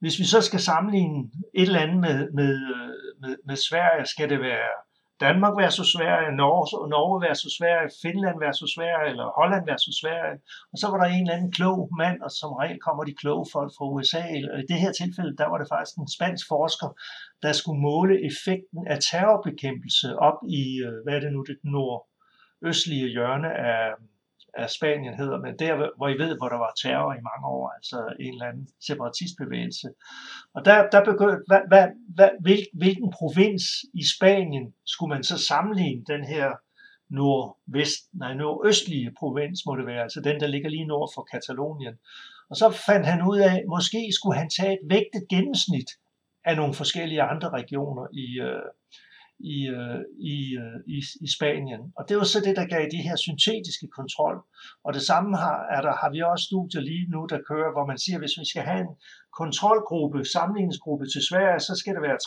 [0.00, 1.20] hvis vi så skal sammenligne
[1.54, 2.92] et eller andet med, med, øh,
[3.22, 4.72] med, med Sverige, skal det være
[5.20, 10.36] Danmark versus Sverige, Norge, Norge versus Sverige, Finland versus Sverige, eller Holland versus Sverige.
[10.72, 13.46] Og så var der en eller anden klog mand, og som regel kommer de kloge
[13.52, 14.24] folk fra USA.
[14.52, 16.88] Og i det her tilfælde, der var det faktisk en spansk forsker,
[17.44, 23.08] der skulle måle effekten af terrorbekæmpelse op i, øh, hvad er det nu, det nordøstlige
[23.16, 23.94] hjørne af,
[24.54, 27.68] af Spanien hedder, men der, hvor I ved, hvor der var terror i mange år,
[27.76, 29.88] altså en eller anden separatistbevægelse.
[30.54, 35.38] Og der, der begyndte, hvad, hvad, hvad, hvil, hvilken provins i Spanien skulle man så
[35.38, 36.52] sammenligne den her
[37.10, 41.94] nordvest, nej, nordøstlige provins, må det være, altså den, der ligger lige nord for Katalonien.
[42.50, 45.90] Og så fandt han ud af, at måske skulle han tage et vægtet gennemsnit
[46.44, 48.62] af nogle forskellige andre regioner i, øh,
[49.42, 51.80] i, øh, i, øh, i, i Spanien.
[51.96, 54.36] Og det var så det, der gav de her syntetiske kontrol.
[54.84, 57.86] Og det samme har, er der, har vi også studier lige nu, der kører, hvor
[57.86, 58.94] man siger, at hvis vi skal have en
[59.40, 62.18] kontrolgruppe, sammenligningsgruppe til Sverige, så skal det være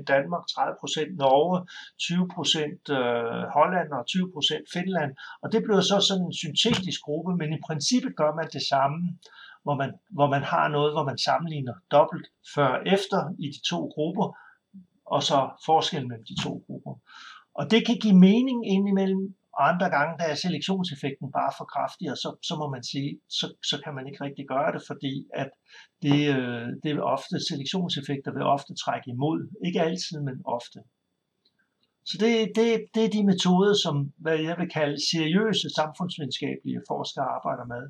[0.00, 1.56] 30% Danmark, 30% Norge,
[2.02, 5.10] 20% øh, Holland og 20% Finland.
[5.42, 8.98] Og det bliver så sådan en syntetisk gruppe, men i princippet gør man det samme
[9.64, 13.60] hvor man, hvor man har noget, hvor man sammenligner dobbelt før og efter i de
[13.70, 14.26] to grupper,
[15.06, 16.94] og så forskellen mellem de to grupper.
[17.54, 22.10] Og det kan give mening indimellem, og andre gange, der er selektionseffekten bare for kraftig,
[22.10, 25.26] og så, så må man sige, så, så kan man ikke rigtig gøre det, fordi
[25.34, 25.50] at
[26.02, 29.40] det, øh, det vil ofte, selektionseffekter vil ofte trække imod.
[29.66, 30.78] Ikke altid, men ofte.
[32.08, 37.26] Så det, det, det er de metoder, som hvad jeg vil kalde seriøse samfundsvidenskabelige forskere
[37.36, 37.82] arbejder med.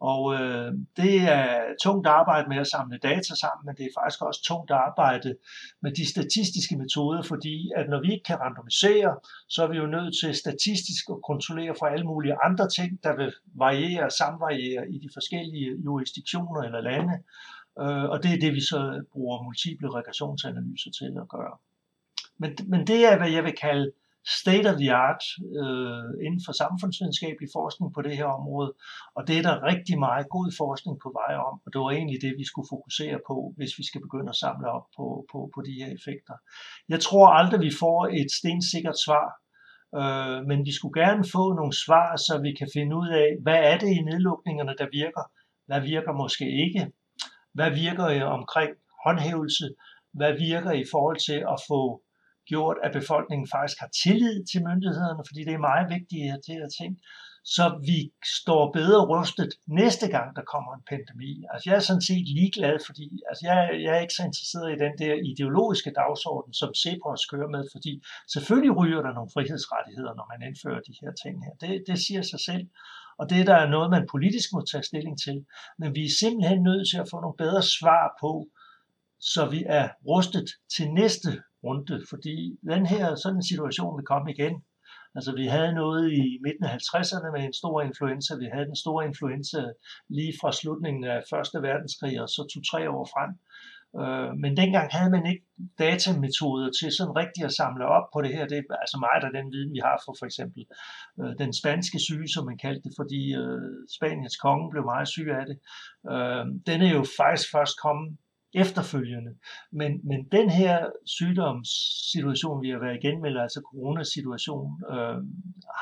[0.00, 4.22] Og øh, det er tungt arbejde med at samle data sammen, men det er faktisk
[4.22, 5.36] også tungt arbejde
[5.82, 9.16] med de statistiske metoder, fordi at når vi ikke kan randomisere,
[9.48, 13.16] så er vi jo nødt til statistisk at kontrollere for alle mulige andre ting, der
[13.16, 17.14] vil variere og samvariere i de forskellige jurisdiktioner eller lande.
[17.80, 21.56] Øh, og det er det, vi så bruger multiple regressionsanalyser til at gøre.
[22.38, 23.92] Men, men det er, hvad jeg vil kalde
[24.26, 25.24] state of the art
[25.62, 28.72] øh, inden for samfundsvidenskabelig forskning på det her område,
[29.16, 32.20] og det er der rigtig meget god forskning på vej om, og det var egentlig
[32.22, 35.60] det, vi skulle fokusere på, hvis vi skal begynde at samle op på, på, på
[35.66, 36.36] de her effekter.
[36.88, 39.26] Jeg tror aldrig, vi får et stensikkert svar,
[40.00, 43.60] øh, men vi skulle gerne få nogle svar, så vi kan finde ud af, hvad
[43.70, 45.24] er det i nedlukningerne, der virker,
[45.66, 46.82] hvad virker måske ikke,
[47.56, 48.70] hvad virker omkring
[49.04, 49.66] håndhævelse,
[50.18, 51.80] hvad virker i forhold til at få
[52.50, 56.54] gjort, at befolkningen faktisk har tillid til myndighederne, fordi det er meget vigtigt at det
[56.54, 56.92] her ting,
[57.54, 57.98] så vi
[58.40, 61.32] står bedre rustet næste gang, der kommer en pandemi.
[61.52, 64.82] Altså jeg er sådan set ligeglad, fordi altså jeg, jeg er ikke så interesseret i
[64.84, 67.92] den der ideologiske dagsorden, som CEPOS kører med, fordi
[68.34, 71.54] selvfølgelig ryger der nogle frihedsrettigheder, når man indfører de her ting her.
[71.62, 72.64] Det, det siger sig selv.
[73.18, 75.36] Og det der er noget, man politisk må tage stilling til.
[75.78, 78.32] Men vi er simpelthen nødt til at få nogle bedre svar på,
[79.20, 81.30] så vi er rustet til næste
[81.64, 82.36] runde, fordi
[82.72, 84.54] den her sådan en situation vil komme igen.
[85.16, 88.34] Altså vi havde noget i midten af 50'erne med en stor influenza.
[88.34, 89.62] Vi havde den store influenza
[90.08, 93.30] lige fra slutningen af Første Verdenskrig og så to-tre år frem.
[94.00, 95.44] Øh, men dengang havde man ikke
[95.78, 98.46] datametoder til sådan rigtigt at samle op på det her.
[98.46, 100.62] Det er altså meget af den viden, vi har for for eksempel
[101.20, 105.28] øh, den spanske syge, som man kaldte det, fordi øh, Spaniens konge blev meget syg
[105.40, 105.58] af det.
[106.12, 108.08] Øh, den er jo faktisk først kommet
[108.54, 109.32] efterfølgende.
[109.72, 110.76] Men, men den her
[111.06, 115.18] sygdomssituation, vi har været igen med, altså coronasituation, øh,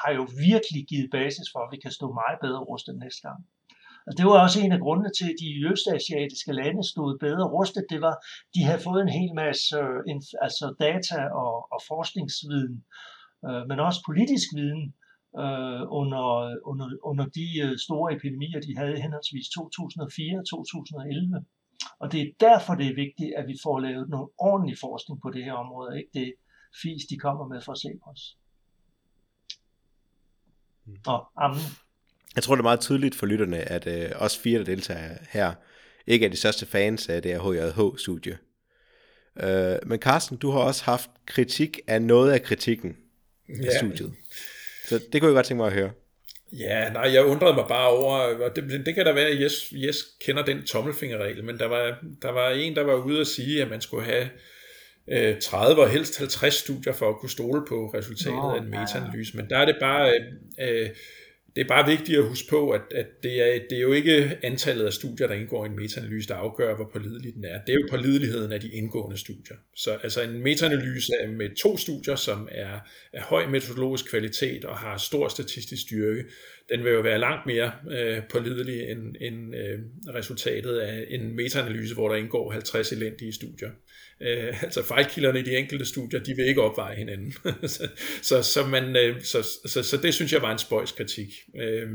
[0.01, 3.41] har jo virkelig givet basis for, at vi kan stå meget bedre rustet næste gang.
[4.07, 7.85] Og det var også en af grundene til, at de østasiatiske lande stod bedre rustet.
[7.93, 8.15] Det var,
[8.55, 12.77] de havde fået en hel masse øh, altså data og, og forskningsviden,
[13.47, 14.85] øh, men også politisk viden
[15.43, 16.25] øh, under,
[16.71, 21.45] under, under de øh, store epidemier, de havde henholdsvis 2004 og 2011.
[21.99, 25.31] Og det er derfor, det er vigtigt, at vi får lavet noget ordentlig forskning på
[25.31, 26.35] det her område, ikke det
[26.83, 28.37] fis, de kommer med fra Cepos.
[30.87, 30.97] Mm.
[31.07, 31.61] Og amen.
[32.35, 35.55] Jeg tror, det er meget tydeligt for lytterne, at øh, os fire, der deltager her,
[36.07, 38.39] ikke er de største fans af det her HJH-studie.
[39.37, 42.97] Øh, men Carsten, du har også haft kritik af noget af kritikken
[43.49, 43.55] ja.
[43.67, 44.15] af studiet.
[44.89, 45.91] Så det kunne jeg godt tænke mig at høre.
[46.59, 49.73] Ja, nej, jeg undrede mig bare over, og det, det kan da være, at Jes,
[49.73, 53.63] Jes kender den tommelfingerregel, men der var, der var en, der var ude at sige,
[53.63, 54.29] at man skulle have
[55.09, 58.71] øh, 30 og helst 50 studier for at kunne stole på resultatet Nå, af en
[58.71, 60.19] metaanalyse, men der er det bare...
[60.61, 60.91] Øh,
[61.57, 64.39] det er bare vigtigt at huske på, at, at det, er, det er jo ikke
[64.43, 67.61] antallet af studier, der indgår i en metaanalyse, der afgør, hvor pålidelig den er.
[67.67, 69.57] Det er jo pålideligheden af de indgående studier.
[69.77, 72.79] Så altså en metaanalyse med to studier, som er
[73.13, 76.25] af høj metodologisk kvalitet og har stor statistisk styrke,
[76.69, 79.79] den vil jo være langt mere øh, pålidelig end, end øh,
[80.15, 83.71] resultatet af en metaanalyse, hvor der indgår 50 elendige studier.
[84.23, 87.33] Øh, altså fejlkilderne i de enkelte studier, de vil ikke opveje hinanden.
[87.75, 87.89] så,
[88.23, 91.29] så, så, man, øh, så, så, så det synes jeg var en spøjskritik.
[91.57, 91.89] Øh,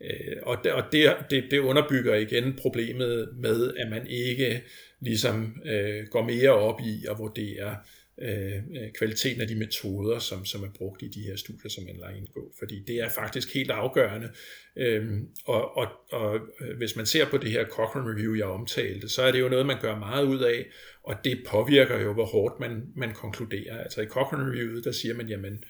[0.00, 4.62] øh, og det, og det, det, det underbygger igen problemet med, at man ikke
[5.00, 7.76] ligesom øh, går mere op i at vurdere øh,
[8.20, 11.84] Øh, øh, kvaliteten af de metoder, som, som er brugt i de her studier, som
[11.84, 12.52] man lader indgå.
[12.58, 14.28] Fordi det er faktisk helt afgørende.
[14.76, 19.08] Øhm, og, og, og øh, hvis man ser på det her Cochrane Review, jeg omtalte,
[19.08, 20.66] så er det jo noget, man gør meget ud af,
[21.02, 23.78] og det påvirker jo, hvor hårdt man, man konkluderer.
[23.78, 25.64] Altså i Cochrane Review, der siger man, jamen,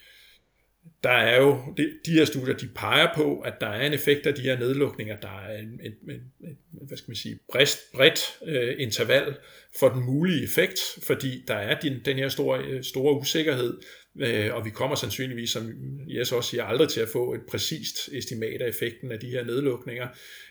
[1.02, 4.26] der er jo, de, de her studier, de peger på, at der er en effekt
[4.26, 7.78] af de her nedlukninger, der er en, en, en, en hvad skal man sige, bredt,
[7.94, 9.36] bredt øh, interval
[9.78, 13.80] for den mulige effekt, fordi der er den, den her store, øh, store usikkerhed,
[14.20, 15.72] øh, og vi kommer sandsynligvis, som
[16.08, 19.44] Jes også siger, aldrig til at få et præcist estimat af effekten af de her
[19.44, 20.08] nedlukninger.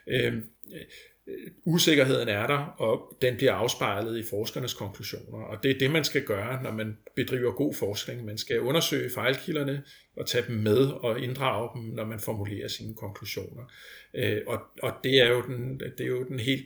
[0.07, 0.33] Øh,
[1.65, 5.37] usikkerheden er der, og den bliver afspejlet i forskernes konklusioner.
[5.37, 8.25] Og det er det, man skal gøre, når man bedriver god forskning.
[8.25, 9.83] Man skal undersøge fejlkilderne
[10.17, 13.71] og tage dem med og inddrage dem, når man formulerer sine konklusioner.
[14.13, 16.65] Øh, og, og det er jo den, det er jo den helt,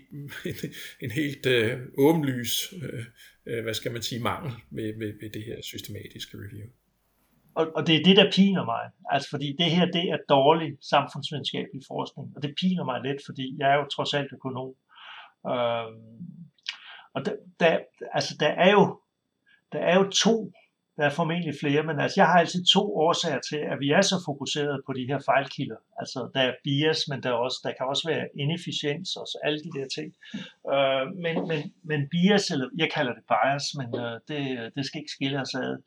[1.06, 3.06] en helt øh, åbenlys, øh,
[3.46, 6.68] øh, hvad skal man sige, mangel ved, ved, ved det her systematiske review
[7.56, 8.90] og, og det er det, der piner mig.
[9.10, 13.56] Altså, fordi det her, det er dårlig samfundsvidenskabelig forskning, og det piner mig lidt, fordi
[13.60, 14.74] jeg er jo trods alt økonom.
[15.48, 16.46] Øhm,
[17.14, 17.80] og der, der,
[18.14, 19.00] altså, der er jo,
[19.72, 20.52] der er jo to,
[20.98, 24.02] der er formentlig flere, men altså, jeg har altid to årsager til, at vi er
[24.02, 25.76] så fokuseret på de her fejlkilder.
[26.00, 29.38] Altså, der er bias, men der, er også, der kan også være inefficiens og så
[29.44, 30.10] alle de der ting.
[30.74, 35.00] Øh, men, men, men bias, eller jeg kalder det bias, men øh, det, det skal
[35.00, 35.78] ikke skille os ad.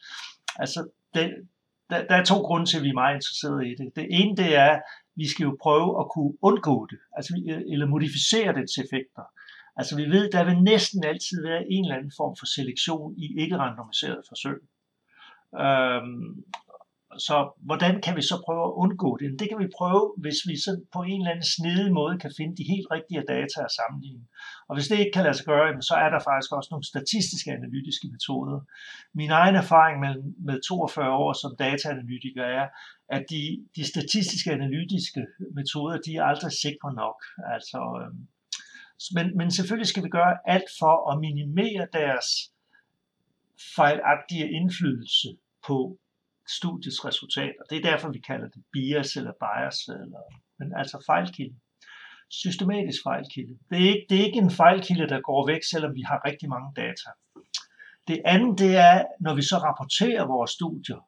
[0.58, 1.48] Altså, det,
[1.90, 3.92] der, der er to grunde til, at vi er meget interesserede i det.
[3.96, 4.82] Det ene, det er, at
[5.16, 9.24] vi skal jo prøve at kunne undgå det, altså, øh, eller modificere dets effekter.
[9.76, 13.26] Altså vi ved, der vil næsten altid være en eller anden form for selektion i
[13.42, 14.60] ikke-randomiserede forsøg.
[15.64, 16.44] Øhm,
[17.18, 17.36] så
[17.68, 19.28] hvordan kan vi så prøve at undgå det?
[19.40, 22.56] Det kan vi prøve, hvis vi så på en eller anden snedig måde kan finde
[22.60, 24.24] de helt rigtige data at sammenligne.
[24.68, 27.50] Og hvis det ikke kan lade sig gøre, så er der faktisk også nogle statistiske
[27.58, 28.58] analytiske metoder.
[29.20, 30.14] Min egen erfaring med,
[30.48, 32.66] med 42 år som dataanalytiker er,
[33.16, 33.42] at de,
[33.76, 35.22] de statistiske analytiske
[35.58, 37.18] metoder, de er aldrig sikre nok.
[37.54, 38.22] Altså, øhm,
[39.16, 42.28] men, men selvfølgelig skal vi gøre alt for at minimere deres
[43.76, 45.28] fejlagtige indflydelse
[45.66, 45.98] på
[46.58, 47.62] studiets resultater.
[47.70, 50.22] Det er derfor, vi kalder det bias eller bias, eller,
[50.58, 51.56] men altså fejlkilde.
[52.30, 53.54] Systematisk fejlkilde.
[53.70, 56.48] Det er, ikke, det er ikke en fejlkilde, der går væk, selvom vi har rigtig
[56.48, 57.08] mange data.
[58.08, 61.00] Det andet, det er, når vi så rapporterer vores studier,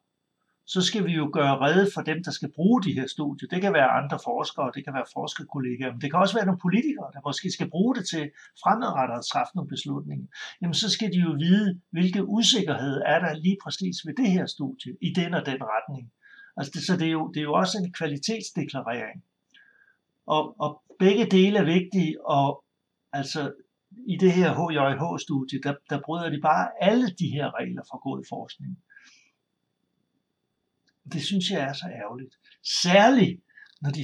[0.73, 3.47] så skal vi jo gøre redde for dem, der skal bruge de her studier.
[3.49, 6.65] Det kan være andre forskere, det kan være forskerkollegaer, men det kan også være nogle
[6.67, 8.23] politikere, der måske skal bruge det til
[8.63, 10.27] fremadrettet at træffe nogle beslutninger.
[10.61, 14.45] Jamen så skal de jo vide, hvilke usikkerhed er der lige præcis ved det her
[14.45, 16.11] studie, i den og den retning.
[16.57, 19.23] Altså det, så det er, jo, det er jo også en kvalitetsdeklarering.
[20.27, 22.63] Og, og begge dele er vigtige, og
[23.13, 23.51] altså
[24.07, 28.23] i det her HJH-studie, der, der bryder de bare alle de her regler for god
[28.29, 28.77] forskning.
[31.13, 32.33] Det synes jeg er så ærgerligt.
[32.83, 33.41] Særligt,
[33.81, 34.03] når de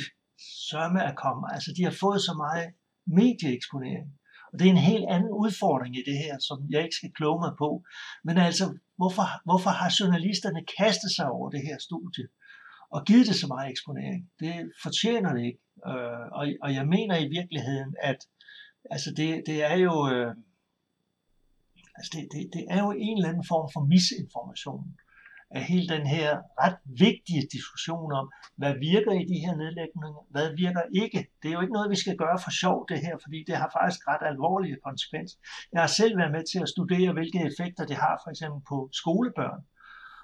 [0.69, 1.47] sørme er kommet.
[1.55, 2.67] Altså, de har fået så meget
[3.05, 4.07] medieeksponering.
[4.51, 7.39] Og det er en helt anden udfordring i det her, som jeg ikke skal kloge
[7.45, 7.69] mig på.
[8.23, 8.65] Men altså,
[8.99, 12.27] hvorfor, hvorfor har journalisterne kastet sig over det her studie?
[12.95, 14.29] Og givet det så meget eksponering?
[14.39, 15.61] Det fortjener det ikke.
[15.87, 18.19] Øh, og, og jeg mener i virkeligheden, at
[18.91, 19.95] altså det, det er jo...
[20.13, 20.35] Øh,
[21.97, 24.85] altså det, det, det er jo en eller anden form for misinformation
[25.51, 26.29] af hele den her
[26.63, 31.27] ret vigtige diskussion om, hvad virker i de her nedlægninger, hvad virker ikke.
[31.41, 33.69] Det er jo ikke noget, vi skal gøre for sjov det her, fordi det har
[33.79, 35.37] faktisk ret alvorlige konsekvenser.
[35.73, 38.89] Jeg har selv været med til at studere, hvilke effekter det har for eksempel på
[39.01, 39.61] skolebørn.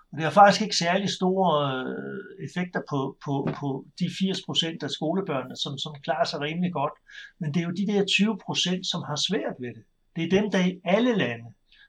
[0.09, 3.67] Og det har faktisk ikke særlig store øh, effekter på, på, på
[3.99, 6.95] de 80% af skolebørnene, som, som klarer sig rimelig godt.
[7.39, 9.83] Men det er jo de der 20%, som har svært ved det.
[10.15, 11.47] Det er dem, der i alle lande,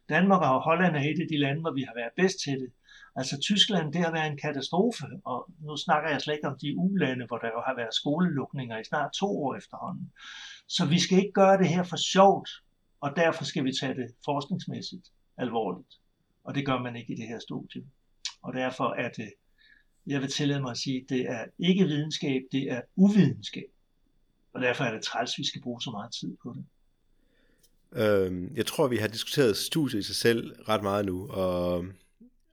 [0.09, 2.70] Danmark og Holland er et af de lande, hvor vi har været bedst til det,
[3.17, 6.77] Altså Tyskland, det har været en katastrofe, og nu snakker jeg slet ikke om de
[6.77, 10.12] ulande, hvor der jo har været skolelukninger i snart to år efterhånden.
[10.69, 12.51] Så vi skal ikke gøre det her for sjovt,
[13.01, 15.07] og derfor skal vi tage det forskningsmæssigt
[15.37, 15.95] alvorligt.
[16.45, 17.85] Og det gør man ikke i det her studie.
[18.43, 19.33] Og derfor er det,
[20.07, 23.71] jeg vil tillade mig at sige, det er ikke videnskab, det er uvidenskab.
[24.53, 26.65] Og derfor er det træls, vi skal bruge så meget tid på det.
[28.03, 31.85] Øhm, jeg tror, vi har diskuteret studiet i sig selv ret meget nu, og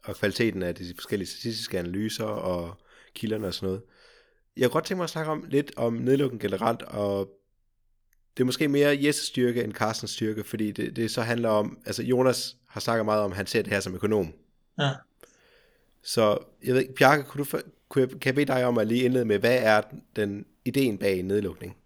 [0.06, 2.76] og kvaliteten af de forskellige statistiske analyser og
[3.14, 3.82] kilderne og sådan noget.
[4.58, 7.30] Jeg kunne godt tænke mig at snakke om lidt om nedlukning generelt, og
[8.38, 11.78] det er måske mere Jesses styrke end Carstens styrke, fordi det, det så handler om,
[11.86, 14.34] altså Jonas har snakket meget om, at han ser det her som økonom.
[14.80, 14.92] Ja.
[16.04, 18.88] Så jeg ved ikke, Bjarke, kunne du, kunne jeg, kan jeg bede dig om at
[18.88, 19.82] lige indlede med, hvad er
[20.16, 21.78] den ideen bag nedlukning?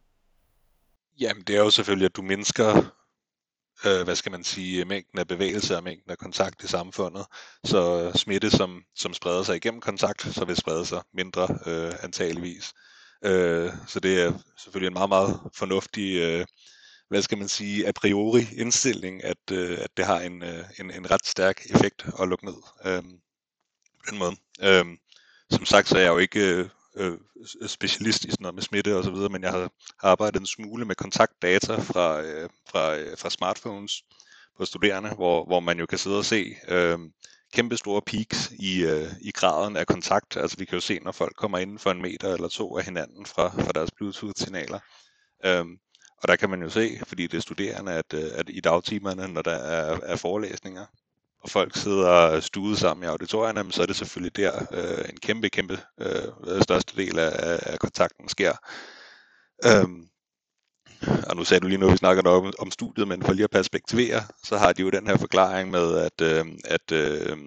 [1.19, 2.94] Jamen, det er jo selvfølgelig, at du mindsker
[3.85, 7.25] øh, hvad skal man sige, mængden af bevægelse og mængden af kontakt i samfundet.
[7.63, 11.93] Så øh, smitte, som, som spreder sig igennem kontakt, så vil sprede sig mindre øh,
[12.03, 12.73] antageligvis.
[13.25, 16.45] Øh, så det er selvfølgelig en meget, meget fornuftig, øh,
[17.09, 20.91] hvad skal man sige, a priori indstilling, at, øh, at det har en, øh, en,
[20.91, 23.03] en ret stærk effekt at lukke ned øh,
[23.99, 24.35] på den måde.
[24.61, 24.85] Øh,
[25.49, 27.17] som sagt, så er jeg jo ikke øh, Øh,
[27.61, 29.69] øh, specialist i sådan noget med smitte og så videre, men jeg har,
[30.03, 34.03] arbejdet en smule med kontaktdata fra, øh, fra, øh, fra smartphones
[34.57, 36.99] på studerende, hvor, hvor man jo kan sidde og se øh,
[37.53, 40.37] kæmpe store peaks i, øh, i graden af kontakt.
[40.37, 42.85] Altså vi kan jo se, når folk kommer inden for en meter eller to af
[42.85, 44.79] hinanden fra, fra deres Bluetooth-signaler.
[45.45, 45.65] Øh,
[46.21, 49.27] og der kan man jo se, fordi det er studerende, at, øh, at i dagtimerne,
[49.27, 50.85] når der er, er forelæsninger,
[51.45, 55.49] og folk sidder stuet sammen i auditorierne, så er det selvfølgelig der øh, en kæmpe,
[55.49, 58.53] kæmpe øh, største del af, af kontakten sker.
[59.65, 60.07] Øhm,
[61.29, 63.49] og nu sagde du lige nu, vi snakker om, om studiet, men for lige at
[63.49, 67.37] perspektivere, så har de jo den her forklaring med, at, øh, at øh,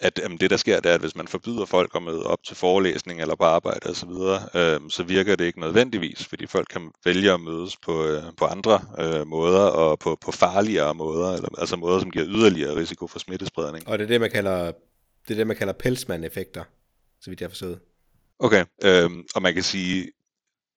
[0.00, 2.42] at jamen, det der sker, det er, at hvis man forbyder folk at møde op
[2.44, 6.66] til forelæsning eller på arbejde osv., så, øh, så virker det ikke nødvendigvis, fordi folk
[6.70, 11.32] kan vælge at mødes på, øh, på andre øh, måder og på, på farligere måder,
[11.32, 13.88] eller, altså måder, som giver yderligere risiko for smittespredning.
[13.88, 14.72] Og det er det, man kalder,
[15.28, 16.64] det er det, man kalder pelsmand-effekter,
[17.20, 17.80] så vidt jeg har forstået.
[18.38, 20.10] Okay, øh, og man kan sige,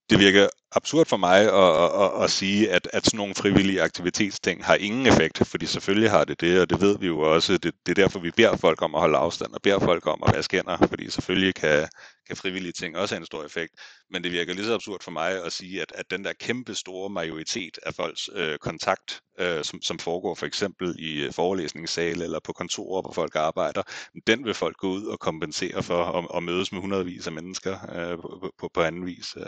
[0.10, 3.82] det virker absurd for mig at, at, at, at sige, at, at sådan nogle frivillige
[3.82, 7.54] aktivitetsting har ingen effekt, fordi selvfølgelig har det det, og det ved vi jo også.
[7.58, 10.24] Det, det er derfor, vi beder folk om at holde afstand, og beder folk om
[10.28, 11.88] at vaske hænder, fordi selvfølgelig kan,
[12.28, 13.74] kan frivillige ting også have en stor effekt.
[14.12, 16.76] Men det virker lige så absurd for mig at sige, at, at den der kæmpe
[16.76, 22.24] store majoritet af folks øh, kontakt, øh, som, som foregår for eksempel i øh, forelæsningssale
[22.24, 23.84] eller på kontorer, hvor folk arbejder,
[24.28, 28.18] den vil folk gå ud og kompensere for at, mødes med hundredvis af mennesker øh,
[28.18, 29.36] på, på, på anden vis.
[29.38, 29.46] Øh.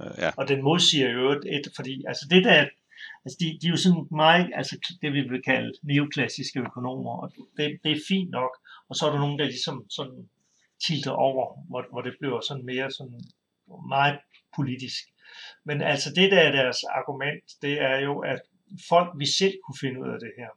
[0.00, 0.30] Øh, ja.
[0.36, 2.68] Og den modsiger jo et, fordi altså det der,
[3.24, 7.32] altså de, de er jo sådan meget, altså det vi vil kalde neoklassiske økonomer, og
[7.56, 8.50] det, det er fint nok,
[8.88, 10.28] og så er der nogen, der ligesom sådan
[10.86, 13.20] tilter over, hvor, hvor det bliver sådan mere sådan
[13.88, 14.18] meget
[14.56, 15.04] politisk.
[15.64, 18.40] Men altså det der er deres argument, det er jo, at
[18.88, 20.50] folk vi selv kunne finde ud af det her.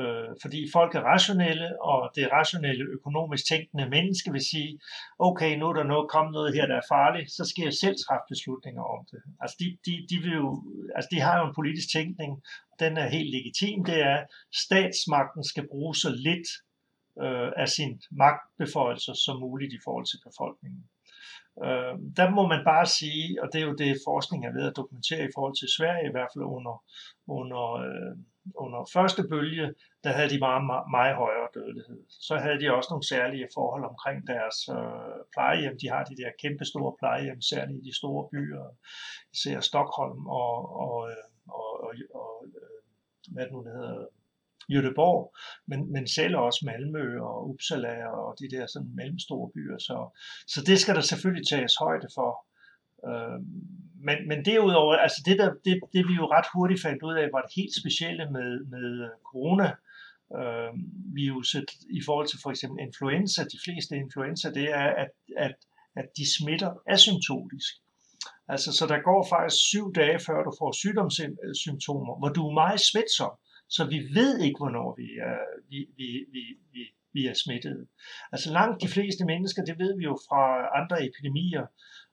[0.00, 4.80] Øh, fordi folk er rationelle, og det rationelle økonomisk tænkende menneske vil sige,
[5.18, 7.96] okay, nu er der noget, kommet noget her, der er farligt, så skal jeg selv
[8.04, 9.20] træffe beslutninger om det.
[9.40, 10.62] Altså de, de, de, vil jo,
[10.96, 12.42] altså de har jo en politisk tænkning,
[12.80, 14.26] den er helt legitim, det er, at
[14.64, 16.48] statsmagten skal bruge så lidt
[17.24, 20.84] øh, af sin magtbeføjelser som muligt i forhold til befolkningen.
[21.64, 24.76] Øh, der må man bare sige, og det er jo det forskning er ved at
[24.76, 26.84] dokumentere i forhold til Sverige, i hvert fald under,
[27.26, 28.16] under øh,
[28.54, 29.74] under første bølge,
[30.04, 32.00] der havde de meget, meget, meget højere dødelighed.
[32.08, 35.76] Så havde de også nogle særlige forhold omkring deres øh, plejehjem.
[35.82, 38.64] De har de der kæmpe store plejehjem, særligt i de store byer,
[39.34, 41.24] især Stockholm og, og, øh,
[41.58, 41.92] og, og,
[42.22, 42.32] og
[42.62, 42.78] øh,
[43.32, 44.06] hvad det nu det hedder,
[44.72, 45.22] Göteborg,
[45.66, 49.78] men, men selv også Malmø og Uppsala og de der sådan mellemstore byer.
[49.78, 52.30] Så, så det skal der selvfølgelig tages højde for.
[53.08, 53.40] Øh,
[54.00, 57.28] men, men derudover, altså det, der, det, det vi jo ret hurtigt fandt ud af,
[57.32, 59.72] var det helt specielle med, med corona,
[60.38, 60.72] øh,
[61.14, 65.54] viruset i forhold til for eksempel influenza, de fleste influenza, det er, at, at,
[65.96, 67.74] at de smitter asymptotisk.
[68.48, 72.80] Altså, så der går faktisk syv dage, før du får sygdomssymptomer, hvor du er meget
[72.80, 73.32] smitsom.
[73.68, 75.38] Så vi ved ikke, hvornår vi er,
[75.70, 76.42] vi, vi, vi,
[76.72, 76.82] vi,
[77.12, 77.86] vi er smittet.
[78.32, 80.42] Altså langt de fleste mennesker, det ved vi jo fra
[80.80, 81.66] andre epidemier,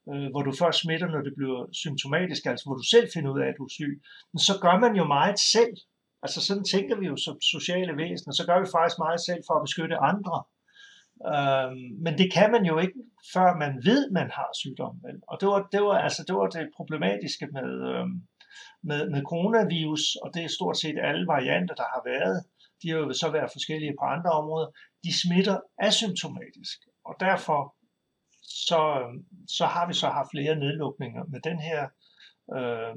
[0.09, 3.41] øh, hvor du først smitter, når det bliver symptomatisk, altså hvor du selv finder ud
[3.41, 3.93] af, at du er syg,
[4.33, 5.75] men så gør man jo meget selv.
[6.23, 9.53] Altså sådan tænker vi jo som sociale væsener, så gør vi faktisk meget selv for
[9.55, 10.35] at beskytte andre.
[11.31, 12.99] Øhm, men det kan man jo ikke,
[13.33, 15.15] før man ved, man har sygdommen.
[15.31, 18.15] Og det var, det var, altså, det, var det problematiske med, øhm,
[18.89, 22.37] med, med coronavirus, og det er stort set alle varianter, der har været.
[22.81, 24.67] De har jo så været forskellige på andre områder.
[25.03, 27.59] De smitter asymptomatisk, og derfor
[28.67, 28.81] så,
[29.57, 31.81] så har vi så haft flere nedlukninger med den her
[32.57, 32.95] øh,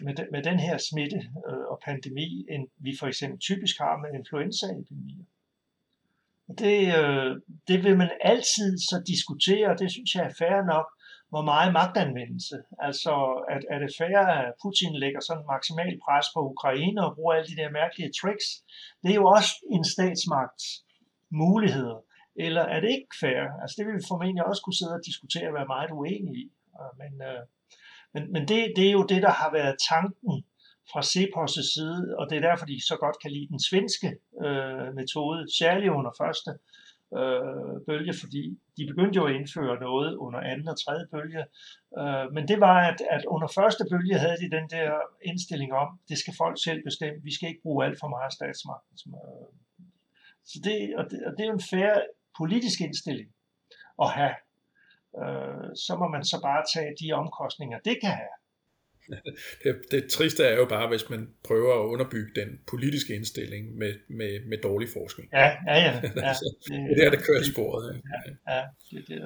[0.00, 3.96] med, de, med den her smitte øh, og pandemi, end vi for eksempel typisk har
[4.02, 5.24] med influenzaepidemier.
[6.58, 7.32] Det, øh,
[7.68, 10.86] det vil man altid så diskutere, og det synes jeg er fair nok,
[11.32, 12.56] hvor meget magtanvendelse.
[12.86, 13.14] Altså,
[13.54, 17.48] at, er det fair, at Putin lægger sådan maksimal pres på Ukraine og bruger alle
[17.52, 18.46] de der mærkelige tricks?
[19.02, 20.66] Det er jo også en statsmagts
[21.42, 21.98] muligheder.
[22.36, 23.42] Eller er det ikke fair?
[23.62, 26.52] Altså det vil vi formentlig også kunne sidde og diskutere og være meget uenige i.
[27.00, 27.42] Men, øh,
[28.14, 30.44] men, men det, det er jo det, der har været tanken
[30.92, 34.10] fra Cepos' side, og det er derfor, de så godt kan lide den svenske
[34.44, 36.50] øh, metode, særligt under første
[37.18, 38.42] øh, bølge, fordi
[38.76, 41.44] de begyndte jo at indføre noget under anden og tredje bølge.
[42.00, 44.90] Øh, men det var, at, at under første bølge havde de den der
[45.30, 48.98] indstilling om, det skal folk selv bestemme, vi skal ikke bruge alt for meget statsmagt.
[49.06, 49.48] Øh,
[50.50, 52.00] så det, og det, og det er jo en færre
[52.38, 53.30] politisk indstilling
[54.02, 54.34] at have.
[55.20, 58.36] Øh, så må man så bare tage de omkostninger, det kan have
[59.64, 63.92] det, det triste er jo bare, hvis man prøver at underbygge den politiske indstilling med,
[64.10, 65.28] med, med dårlig forskning.
[65.32, 66.00] Ja, ja, ja.
[66.16, 68.00] ja altså, det, det er der, der kører sporet.
[68.48, 69.20] Ja, ja, det, det,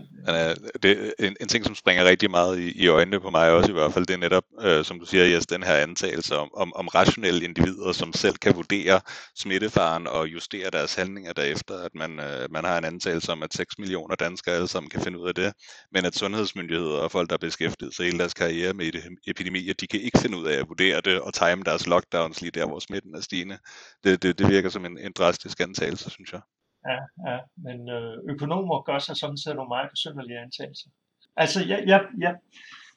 [0.83, 0.83] det.
[0.83, 3.71] det er en, en ting, som springer rigtig meget i, i øjnene på mig også
[3.71, 6.51] i hvert fald, det er netop, øh, som du siger, Jes, den her antagelse om,
[6.55, 9.01] om, om rationelle individer, som selv kan vurdere
[9.37, 13.55] smittefaren og justere deres handlinger derefter, at man, øh, man har en antagelse om, at
[13.55, 15.53] 6 millioner danskere alle sammen kan finde ud af det,
[15.93, 18.93] men at sundhedsmyndigheder og folk, der er beskæftiget sig hele deres karriere med
[19.27, 22.41] epidemi, at de kan ikke finde ud af at vurdere det og time deres lockdowns
[22.41, 23.59] lige der, hvor smitten er stigende.
[24.05, 26.41] Det, det, det virker som en, en drastisk antagelse, synes jeg.
[26.89, 30.89] Ja, ja, men øh, økonomer gør sig samtidig nogle meget besynderlige antagelser.
[31.37, 32.35] Altså, jeg, jeg, jeg,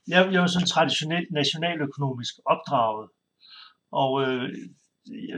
[0.08, 3.10] jeg, jeg er jo sådan traditionelt nationaløkonomisk opdraget,
[3.92, 4.50] og øh,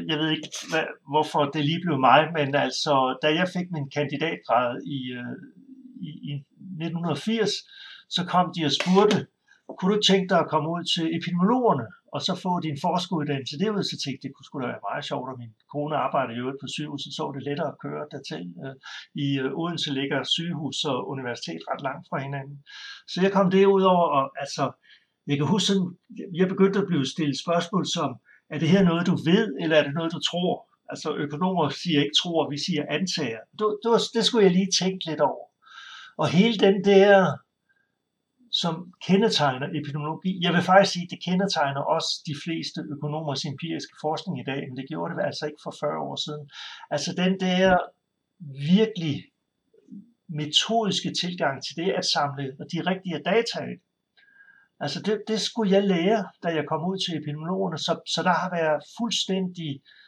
[0.09, 3.89] jeg ved ikke, hvad, hvorfor det lige blev mig, men altså, da jeg fik min
[3.89, 5.36] kandidatgrad i, øh,
[6.01, 7.51] i, i 1980,
[8.09, 9.27] så kom de og spurgte,
[9.76, 13.59] kunne du ikke tænke dig at komme ud til epidemiologerne, og så få din forskeruddannelse
[13.61, 16.45] derud, så tænkte det kunne sgu da være meget sjovt, og min kone arbejder jo
[16.61, 18.43] på sygehus, så var det lettere at køre dertil.
[18.63, 18.76] Øh,
[19.26, 22.57] I øh, Odense ligger sygehus og universitet ret langt fra hinanden.
[23.11, 24.63] Så jeg kom derudover, og altså,
[25.30, 25.89] jeg kan huske sådan,
[26.39, 28.09] jeg begyndte at blive stillet spørgsmål som,
[28.53, 30.53] er det her noget, du ved, eller er det noget, du tror?
[30.91, 33.41] Altså økonomer siger ikke tror, vi siger antager.
[33.57, 35.45] Det, det, var, det skulle jeg lige tænke lidt over.
[36.17, 37.38] Og hele den der
[38.52, 40.39] som kendetegner epidemiologi.
[40.41, 44.62] Jeg vil faktisk sige, at det kendetegner også de fleste økonomers empiriske forskning i dag,
[44.68, 46.49] men det gjorde det altså ikke for 40 år siden.
[46.91, 47.78] Altså den der
[48.74, 49.18] virkelig
[50.30, 52.43] metodiske tilgang til det at samle
[52.74, 53.82] de rigtige data ind.
[54.80, 58.34] Altså det, det skulle jeg lære, da jeg kom ud til epidemiologerne, så, så der
[58.41, 60.01] har været fuldstændig øh,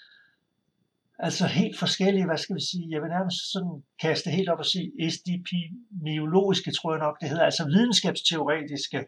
[1.19, 4.65] Altså helt forskellige, hvad skal vi sige, jeg vil nærmest sådan kaste helt op og
[4.65, 9.05] sige SDP-neologiske, tror jeg nok det hedder, altså videnskabsteoretiske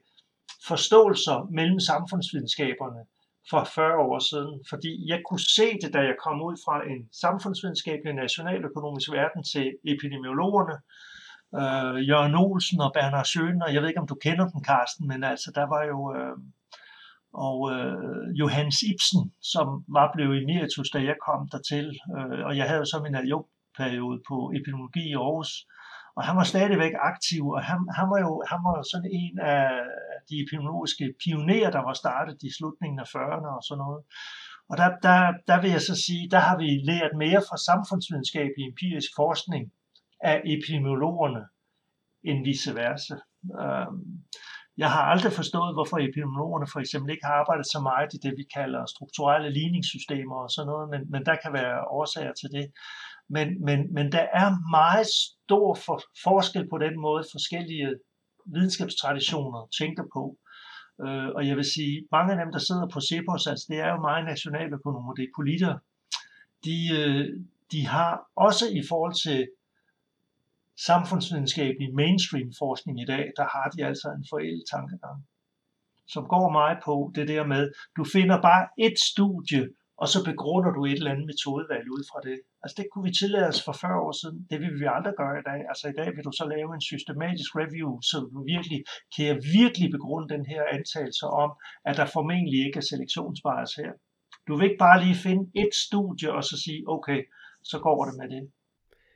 [0.68, 3.02] forståelser mellem samfundsvidenskaberne
[3.50, 7.10] for 40 år siden, fordi jeg kunne se det, da jeg kom ud fra en
[7.12, 10.76] samfundsvidenskabelig nationaløkonomisk verden til epidemiologerne,
[11.62, 15.08] øh, Jørgen Olsen og Bernhard Schøn, og jeg ved ikke, om du kender dem, Carsten,
[15.08, 16.16] men altså, der var jo...
[16.18, 16.38] Øh,
[17.48, 19.24] og øh, Johannes Ibsen,
[19.54, 19.68] som
[19.98, 24.20] var blevet emeritus, da jeg kom dertil, øh, og jeg havde jo så min adjunktperiode
[24.30, 25.52] på epidemiologi i Aarhus,
[26.18, 29.68] og han var stadigvæk aktiv, og han, han var jo han var sådan en af
[30.30, 34.02] de epidemiologiske pionerer, der var startet i slutningen af 40'erne og sådan noget.
[34.70, 35.20] Og der, der,
[35.50, 39.64] der vil jeg så sige, der har vi lært mere fra samfundsvidenskabelig empirisk forskning
[40.32, 41.44] af epidemiologerne,
[42.30, 43.16] end vice versa.
[43.62, 44.04] Øhm,
[44.78, 48.34] jeg har aldrig forstået, hvorfor epidemiologerne for eksempel ikke har arbejdet så meget i det,
[48.38, 52.66] vi kalder strukturelle ligningssystemer og sådan noget, men, men der kan være årsager til det.
[53.30, 57.88] Men, men, men der er meget stor for, forskel på den måde, forskellige
[58.54, 60.24] videnskabstraditioner tænker på.
[61.06, 63.90] Øh, og jeg vil sige, mange af dem, der sidder på CEPOS, altså det er
[63.94, 65.80] jo meget nationaløkonomer, det er politikere,
[66.66, 67.26] de, øh,
[67.72, 69.48] de har også i forhold til
[70.88, 75.20] samfundsvidenskabelig mainstream forskning i dag, der har de altså en forældet tankegang,
[76.08, 79.64] som går meget på det der med, du finder bare et studie,
[79.98, 82.38] og så begrunder du et eller andet metodevalg ud fra det.
[82.64, 84.48] Altså det kunne vi tillade os for 40 år siden.
[84.50, 85.60] Det vil vi aldrig gøre i dag.
[85.72, 88.80] Altså i dag vil du så lave en systematisk review, så du virkelig
[89.14, 91.52] kan jeg virkelig begrunde den her antagelse om,
[91.90, 93.92] at der formentlig ikke er selektionsbias her.
[94.48, 97.20] Du vil ikke bare lige finde et studie og så sige, okay,
[97.72, 98.44] så går det med det.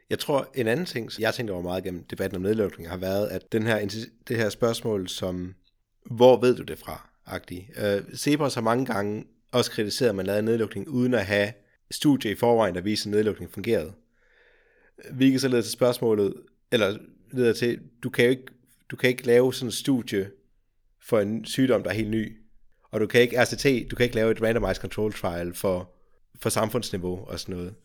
[0.10, 2.98] Jeg tror, en anden ting, som jeg tænkte over meget gennem debatten om nedlukning, har
[2.98, 5.56] været, at den her, det her spørgsmål, som
[6.12, 7.70] hvor ved du det fra, agtig.
[7.78, 11.54] Øh, Cepos har mange gange også kritiseret, at man lavede nedlukning uden at have
[11.92, 13.94] studie i forvejen, der viser, at nedlukning fungerede.
[15.12, 16.34] Hvilket så leder til spørgsmålet,
[16.72, 16.98] eller
[17.32, 18.46] leder til, du kan jo ikke,
[18.92, 20.32] du kan ikke lave sådan et studie
[21.02, 22.38] for en sygdom, der er helt ny.
[22.92, 25.94] Og du kan ikke RCT, du kan ikke lave et randomized control trial for,
[26.40, 27.76] for samfundsniveau og sådan noget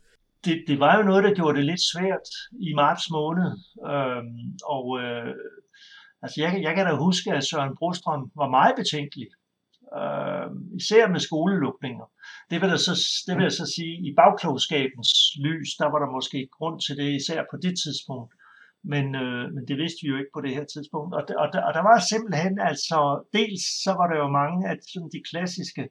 [0.45, 2.28] det, det var jo noget, der gjorde det lidt svært
[2.68, 3.49] i marts måned.
[3.92, 5.34] Øhm, og øh,
[6.22, 9.28] altså jeg, jeg kan da huske, at Søren Brostrøm var meget betænkelig.
[10.01, 10.49] Øh,
[10.80, 12.07] især med skolelukninger.
[12.51, 12.95] Det vil, der så,
[13.26, 15.11] det vil jeg så sige, i bagklogskabens
[15.47, 18.32] lys, der var der måske grund til det, især på det tidspunkt.
[18.92, 21.11] Men, øh, men det vidste vi jo ikke på det her tidspunkt.
[21.18, 22.99] Og, og, og der var simpelthen, altså,
[23.36, 25.84] dels så var der jo mange af sådan de klassiske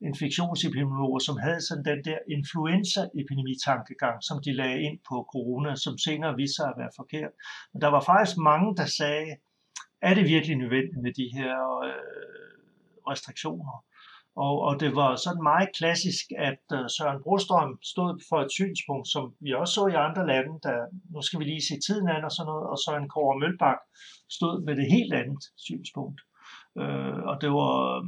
[0.00, 6.36] infektionsepidemiologer, som havde sådan den der influenza-epidemitankegang, som de lagde ind på corona, som senere
[6.36, 7.32] viste sig at være forkert.
[7.72, 9.30] Men der var faktisk mange, der sagde,
[10.02, 11.54] er det virkelig nødvendigt med de her
[11.88, 12.54] øh,
[13.10, 13.84] restriktioner?
[14.36, 19.06] Og, og det var sådan meget klassisk, at uh, Søren Brostrøm stod for et synspunkt,
[19.14, 20.78] som vi også så i andre lande, der,
[21.14, 23.80] nu skal vi lige se tiden an og sådan noget, og Søren Kåre Mølbak
[24.36, 26.20] stod med det helt andet synspunkt.
[26.80, 28.04] Uh, og det var, øh,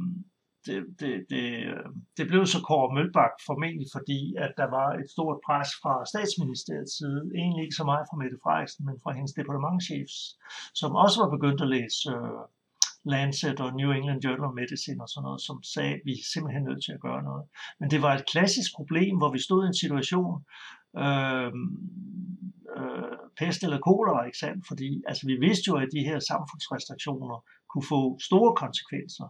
[0.67, 1.45] det, det, det,
[2.17, 6.93] det blev så Kåre Mølbak formentlig, fordi at der var et stort pres fra statsministeriets
[6.97, 10.17] side, egentlig ikke så meget fra Mette Frederiksen, men fra hendes departementchefs,
[10.81, 12.43] som også var begyndt at læse uh,
[13.13, 16.29] Lancet og New England Journal of Medicine og sådan noget, som sagde, at vi er
[16.33, 17.45] simpelthen nødt til at gøre noget.
[17.79, 20.35] Men det var et klassisk problem, hvor vi stod i en situation,
[21.03, 21.51] øh,
[22.77, 24.61] øh, pest eller kolera, ikke sandt?
[24.67, 27.37] Fordi altså, vi vidste jo, at de her samfundsrestriktioner
[27.77, 29.27] kunne få store konsekvenser.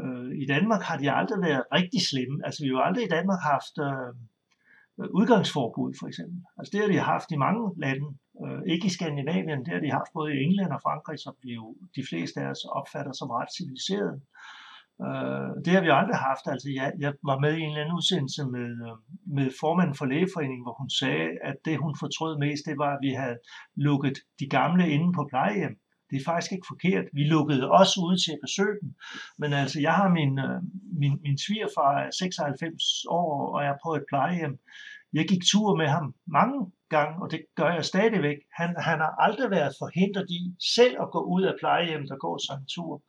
[0.00, 2.36] Øh, I Danmark har de aldrig været rigtig slemme.
[2.46, 4.10] Altså, vi har jo aldrig i Danmark haft øh,
[5.00, 6.40] øh, udgangsforbud, for eksempel.
[6.58, 8.08] Altså, det har de haft i mange lande.
[8.44, 11.50] Øh, ikke i Skandinavien, det har de haft både i England og Frankrig, som vi
[11.60, 11.66] jo
[11.96, 14.16] de fleste af os opfatter som ret civiliseret.
[15.06, 16.44] Øh, det har vi aldrig haft.
[16.54, 18.96] Altså, jeg, jeg var med i en eller anden udsendelse med, øh,
[19.36, 23.02] med formanden for lægeforeningen, hvor hun sagde, at det hun fortrød mest, det var, at
[23.06, 23.38] vi havde
[23.88, 25.76] lukket de gamle inde på plejehjem.
[26.10, 27.04] Det er faktisk ikke forkert.
[27.12, 28.94] Vi lukkede også ude til at besøge dem.
[29.38, 30.60] Men altså, jeg har min, øh,
[31.00, 34.58] min, min svigerfar er 96 år og er på et plejehjem.
[35.12, 36.58] Jeg gik tur med ham mange
[36.90, 38.38] gange, og det gør jeg stadigvæk.
[38.52, 40.40] Han, han har aldrig været forhindret i
[40.76, 43.02] selv at gå ud af plejehjem, der går sådan en tur.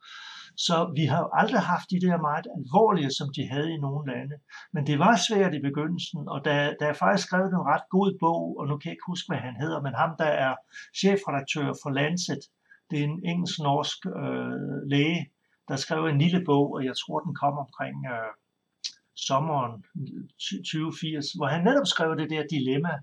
[0.66, 4.12] Så vi har jo aldrig haft de der meget alvorlige, som de havde i nogle
[4.12, 4.36] lande.
[4.72, 8.10] Men det var svært i begyndelsen, og da, da jeg faktisk skrev en ret god
[8.20, 10.54] bog, og nu kan jeg ikke huske, hvad han hedder, men ham, der er
[11.00, 12.42] chefredaktør for Lancet,
[12.90, 15.30] det er en engelsk-norsk øh, læge,
[15.68, 18.32] der skrev en lille bog, og jeg tror, den kom omkring øh,
[19.16, 19.84] sommeren
[20.48, 22.94] 2080, hvor han netop skrev det der dilemma.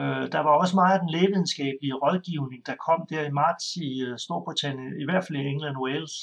[0.00, 3.88] Øh, der var også meget af den lægevidenskabelige rådgivning, der kom der i marts i
[4.06, 6.16] øh, Storbritannien, i hvert fald i England og Wales,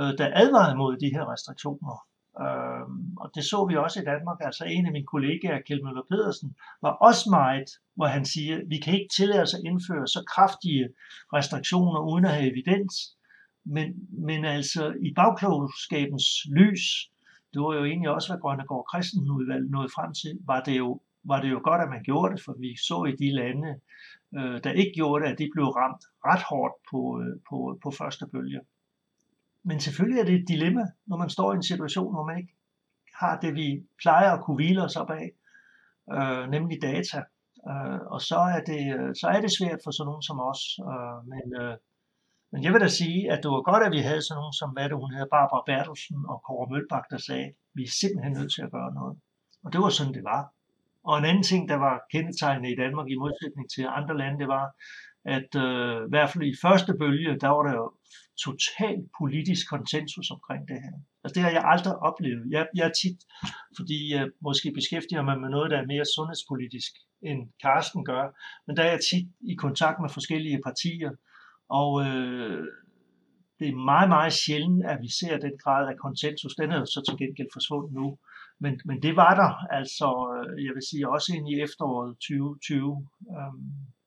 [0.00, 1.96] øh, der advarede mod de her restriktioner.
[2.44, 2.86] Øh,
[3.22, 4.38] og det så vi også i Danmark.
[4.40, 8.78] Altså en af mine kollegaer, Kjell Møller Pedersen, var også meget, hvor han siger, vi
[8.84, 10.88] kan ikke tillade os at indføre så kraftige
[11.36, 12.94] restriktioner uden at have evidens.
[13.64, 13.88] Men,
[14.26, 16.26] men altså i bagklogskabens
[16.58, 16.84] lys,
[17.52, 21.40] det var jo egentlig også, hvad Grønnegård Christensen nåede frem til, var det, jo, var
[21.42, 23.70] det jo godt, at man gjorde det, for vi så i de lande,
[24.38, 27.90] øh, der ikke gjorde det, at de blev ramt ret hårdt på, øh, på, på
[27.98, 28.60] første bølge.
[29.64, 32.54] Men selvfølgelig er det et dilemma, når man står i en situation, hvor man ikke
[33.20, 35.26] har det, vi plejer at kunne hvile os op af,
[36.16, 37.20] øh, nemlig data.
[37.70, 40.62] Øh, og så er, det, øh, så er det svært for sådan nogen som os.
[40.90, 41.74] Øh, men, øh,
[42.52, 44.70] men jeg vil da sige, at det var godt, at vi havde sådan nogen som,
[44.74, 48.32] hvad det hun hedder, Barbara Bertelsen og Kåre Mølbak, der sagde, at vi er simpelthen
[48.38, 49.14] nødt til at gøre noget.
[49.64, 50.42] Og det var sådan, det var.
[51.08, 54.48] Og en anden ting, der var kendetegnende i Danmark i modsætning til andre lande, det
[54.56, 54.64] var,
[55.24, 57.92] at øh, i hvert fald i første bølge, der var der jo
[58.46, 60.96] total politisk konsensus omkring det her.
[61.24, 62.44] Altså det har jeg aldrig oplevet.
[62.50, 63.18] Jeg, jeg er tit,
[63.78, 66.92] fordi jeg måske beskæftiger mig med noget, der er mere sundhedspolitisk,
[67.22, 68.24] end Karsten gør,
[68.66, 71.10] men der er jeg tit i kontakt med forskellige partier,
[71.80, 72.66] og øh,
[73.58, 76.54] det er meget, meget sjældent, at vi ser den grad af konsensus.
[76.54, 78.18] Den er jo så til gengæld forsvundet nu.
[78.62, 83.06] Men, men det var der, altså, øh, jeg vil sige, også ind i efteråret 2020.
[83.36, 83.99] Øhm, øh,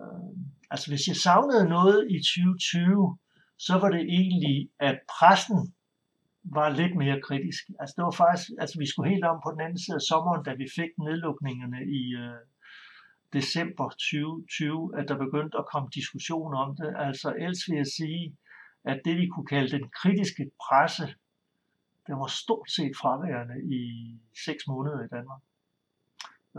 [0.00, 0.32] Øh,
[0.70, 3.18] altså, hvis jeg savnede noget i 2020,
[3.58, 5.74] så var det egentlig, at pressen
[6.44, 7.62] var lidt mere kritisk.
[7.80, 10.44] Altså, det var faktisk, altså, vi skulle helt om på den anden side af sommeren,
[10.44, 12.42] da vi fik nedlukningerne i, øh,
[13.32, 16.94] december 2020, at der begyndte at komme diskussion om det.
[16.98, 18.36] Altså ellers vil jeg sige,
[18.84, 21.14] at det vi kunne kalde den kritiske presse,
[22.06, 23.82] den var stort set fraværende i
[24.44, 25.42] seks måneder i Danmark.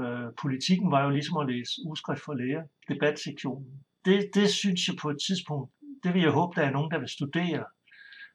[0.02, 3.72] Øh, politikken var jo ligesom at læse uskrift for læger, debatsektionen.
[4.06, 5.72] Det, det synes jeg på et tidspunkt,
[6.04, 7.64] det vil jeg håbe, der er nogen, der vil studere.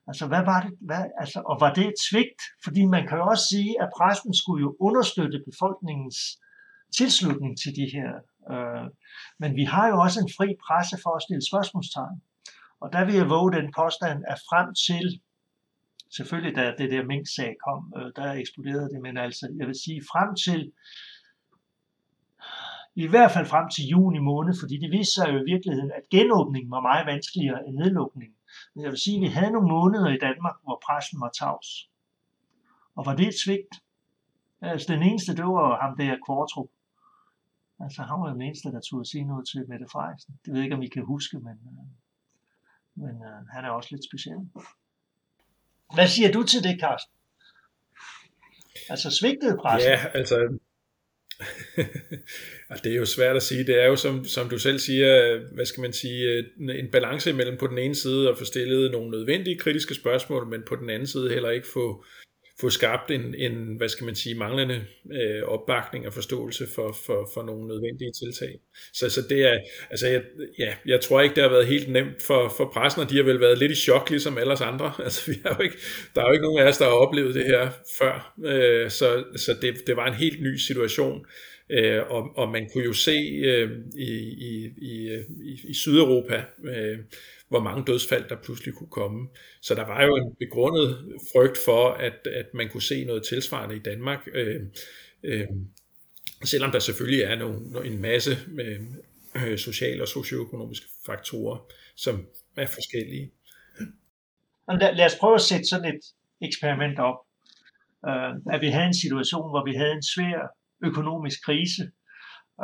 [0.06, 0.72] Altså, hvad var det?
[0.80, 2.42] Hvad, altså, og var det et svigt?
[2.64, 6.18] Fordi man kan jo også sige, at pressen skulle jo understøtte befolkningens
[6.96, 8.10] tilslutning til de her.
[8.52, 8.86] Øh,
[9.38, 12.18] men vi har jo også en fri presse for at stille spørgsmålstegn.
[12.80, 15.06] Og der vil jeg våge den påstand, at frem til,
[16.16, 20.00] selvfølgelig da det der mink-sag kom, øh, der eksploderede det, men altså, jeg vil sige,
[20.12, 20.60] frem til,
[23.04, 26.04] i hvert fald frem til juni måned, fordi det viste sig jo i virkeligheden, at
[26.10, 28.36] genåbningen var meget vanskeligere end nedlukningen.
[28.74, 31.68] Men jeg vil sige, at vi havde nogle måneder i Danmark, hvor pressen var tavs.
[32.96, 33.74] Og var det et svigt?
[34.60, 36.70] Altså den eneste, det var ham der Kvartrup,
[37.80, 40.38] Altså, han var den eneste, der turde sige noget til Mette Frederiksen.
[40.44, 41.86] Det ved jeg ikke, om I kan huske, men, øh,
[42.94, 44.40] men øh, han er også lidt speciel.
[45.94, 47.14] Hvad siger du til det, Carsten?
[48.90, 49.90] Altså svigtede pressen?
[49.90, 50.58] Ja, altså
[52.84, 53.64] det er jo svært at sige.
[53.64, 57.56] Det er jo, som, som du selv siger, hvad skal man sige, en balance mellem
[57.56, 61.06] på den ene side at få stillet nogle nødvendige kritiske spørgsmål, men på den anden
[61.06, 62.04] side heller ikke få,
[62.60, 67.30] få skabt en, en, hvad skal man sige, manglende øh, opbakning og forståelse for, for,
[67.34, 68.58] for nogle nødvendige tiltag.
[68.92, 69.58] Så, så det er,
[69.90, 70.22] altså jeg,
[70.58, 73.22] ja, jeg tror ikke, det har været helt nemt for, for pressen, og de har
[73.22, 74.92] vel været lidt i chok, ligesom alle os andre.
[75.04, 75.76] Altså vi har jo ikke,
[76.14, 79.24] der er jo ikke nogen af os, der har oplevet det her før, øh, så,
[79.36, 81.26] så det, det var en helt ny situation.
[81.70, 84.12] Øh, og, og man kunne jo se øh, i,
[84.50, 86.98] i, i, i, i Sydeuropa, øh,
[87.48, 89.28] hvor mange dødsfald der pludselig kunne komme.
[89.62, 90.98] Så der var jo en begrundet
[91.32, 94.60] frygt for, at, at man kunne se noget tilsvarende i Danmark, øh,
[95.22, 95.46] øh,
[96.44, 98.76] selvom der selvfølgelig er nogle, en masse med,
[99.36, 101.58] øh, sociale og socioøkonomiske faktorer,
[101.96, 102.26] som
[102.56, 103.30] er forskellige.
[104.68, 106.00] Lad, lad os prøve at sætte sådan et
[106.42, 107.16] eksperiment op.
[108.08, 110.38] Uh, at vi havde en situation, hvor vi havde en svær
[110.82, 111.82] økonomisk krise,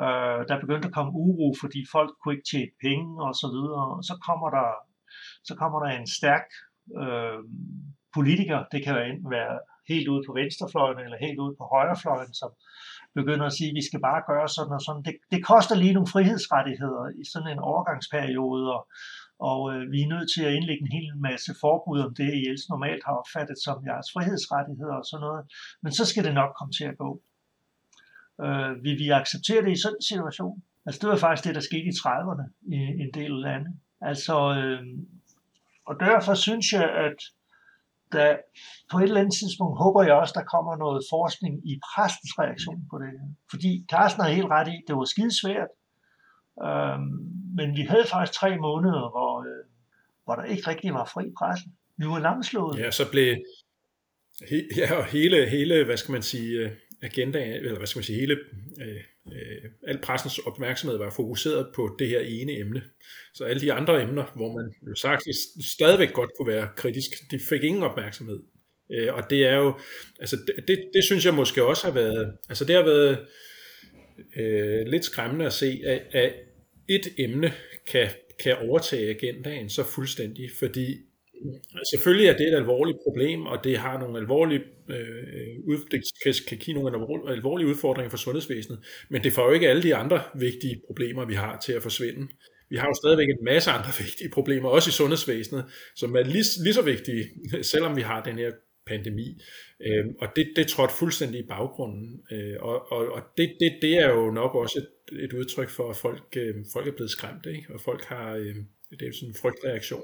[0.02, 3.86] Øh, der begyndte at komme uro, fordi folk kunne ikke tjene penge og så videre.
[4.08, 4.68] Så kommer der,
[5.48, 6.46] så kommer der en stærk
[7.02, 7.40] øh,
[8.16, 9.54] politiker, det kan enten være
[9.92, 12.50] helt ude på venstrefløjen eller helt ude på højrefløjen, som
[13.18, 15.04] begynder at sige, at vi skal bare gøre sådan og sådan.
[15.08, 18.82] Det, det koster lige nogle frihedsrettigheder i sådan en overgangsperiode, og,
[19.50, 22.42] og øh, vi er nødt til at indlægge en hel masse forbud om det, I
[22.48, 25.42] ellers normalt har opfattet som jeres frihedsrettigheder og sådan noget.
[25.82, 27.10] Men så skal det nok komme til at gå.
[28.40, 30.62] Øh, vil vi acceptere det i sådan en situation?
[30.86, 33.70] Altså det var faktisk det, der skete i 30'erne i en del lande.
[34.00, 34.82] Altså, øh,
[35.86, 37.18] og derfor synes jeg, at
[38.12, 38.36] der
[38.90, 42.80] på et eller andet tidspunkt håber jeg også, der kommer noget forskning i præstens reaktion
[42.90, 43.26] på det her.
[43.50, 45.70] Fordi Carsten har helt ret i, det var skidesvært.
[46.66, 46.98] Øh,
[47.58, 49.64] men vi havde faktisk tre måneder, hvor, øh,
[50.24, 51.64] hvor der ikke rigtig var fri presse.
[51.96, 52.78] Vi var lamslået.
[52.78, 53.36] Ja, så blev
[54.78, 56.70] ja, og hele, hele, hvad skal man sige, øh,
[57.04, 58.36] agendaen, agenda, eller hvad skal man sige, hele,
[58.80, 59.00] øh,
[59.32, 62.82] øh, al pressens opmærksomhed var fokuseret på det her ene emne.
[63.34, 65.22] Så alle de andre emner, hvor man jo sagt
[65.64, 68.40] stadigvæk godt kunne være kritisk, de fik ingen opmærksomhed.
[68.92, 69.78] Øh, og det er jo,
[70.20, 73.18] altså det, det, det synes jeg måske også har været, altså det har været
[74.36, 76.32] øh, lidt skræmmende at se, at, at
[76.88, 77.52] et emne
[77.86, 78.08] kan,
[78.42, 80.96] kan overtage agendaen så fuldstændig, fordi
[81.92, 86.58] Selvfølgelig er det et alvorligt problem, og det har nogle alvorlige, øh, det kan, kan
[86.58, 86.96] give nogle
[87.28, 88.78] alvorlige udfordringer for sundhedsvæsenet,
[89.08, 92.28] men det får jo ikke alle de andre vigtige problemer, vi har til at forsvinde.
[92.70, 95.64] Vi har jo stadigvæk en masse andre vigtige problemer, også i sundhedsvæsenet,
[95.96, 97.24] som er lige, lige så vigtige,
[97.72, 98.50] selvom vi har den her
[98.86, 99.42] pandemi.
[99.86, 102.22] Øh, og det, det trådte fuldstændig i baggrunden.
[102.32, 105.90] Øh, og og, og det, det, det er jo nok også et, et udtryk for,
[105.90, 107.66] at folk, øh, folk er blevet skræmt, ikke?
[107.74, 108.54] og folk har, øh,
[108.90, 110.02] det er jo sådan en frygtreaktion.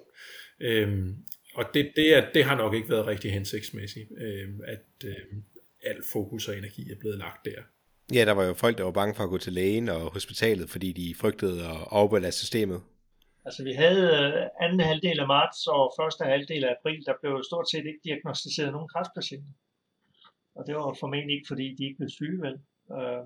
[0.60, 1.16] Øhm,
[1.54, 5.42] og det, det, er, det har nok ikke været rigtig hensigtsmæssigt, øhm, at øhm,
[5.84, 7.62] al fokus og energi er blevet lagt der.
[8.14, 10.70] Ja, der var jo folk, der var bange for at gå til lægen og hospitalet,
[10.70, 12.80] fordi de frygtede at afbelaste systemet.
[13.44, 17.42] Altså vi havde øh, anden halvdel af marts og første halvdel af april, der blev
[17.44, 19.52] stort set ikke diagnostiseret nogen kræftpatienter.
[20.54, 22.56] Og det var formentlig ikke, fordi de ikke blev syge, vel?
[22.98, 23.24] Øh,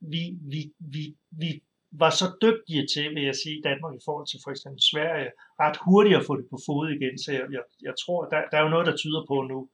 [0.00, 0.22] vi,
[0.52, 1.62] vi, vi, vi
[2.02, 5.30] var så dygtige til, vil jeg sige, Danmark i forhold til for eksempel Sverige,
[5.64, 7.18] ret hurtigt at få det på fod igen.
[7.18, 9.68] Så jeg, jeg, jeg tror, der, der er jo noget, der tyder på nu,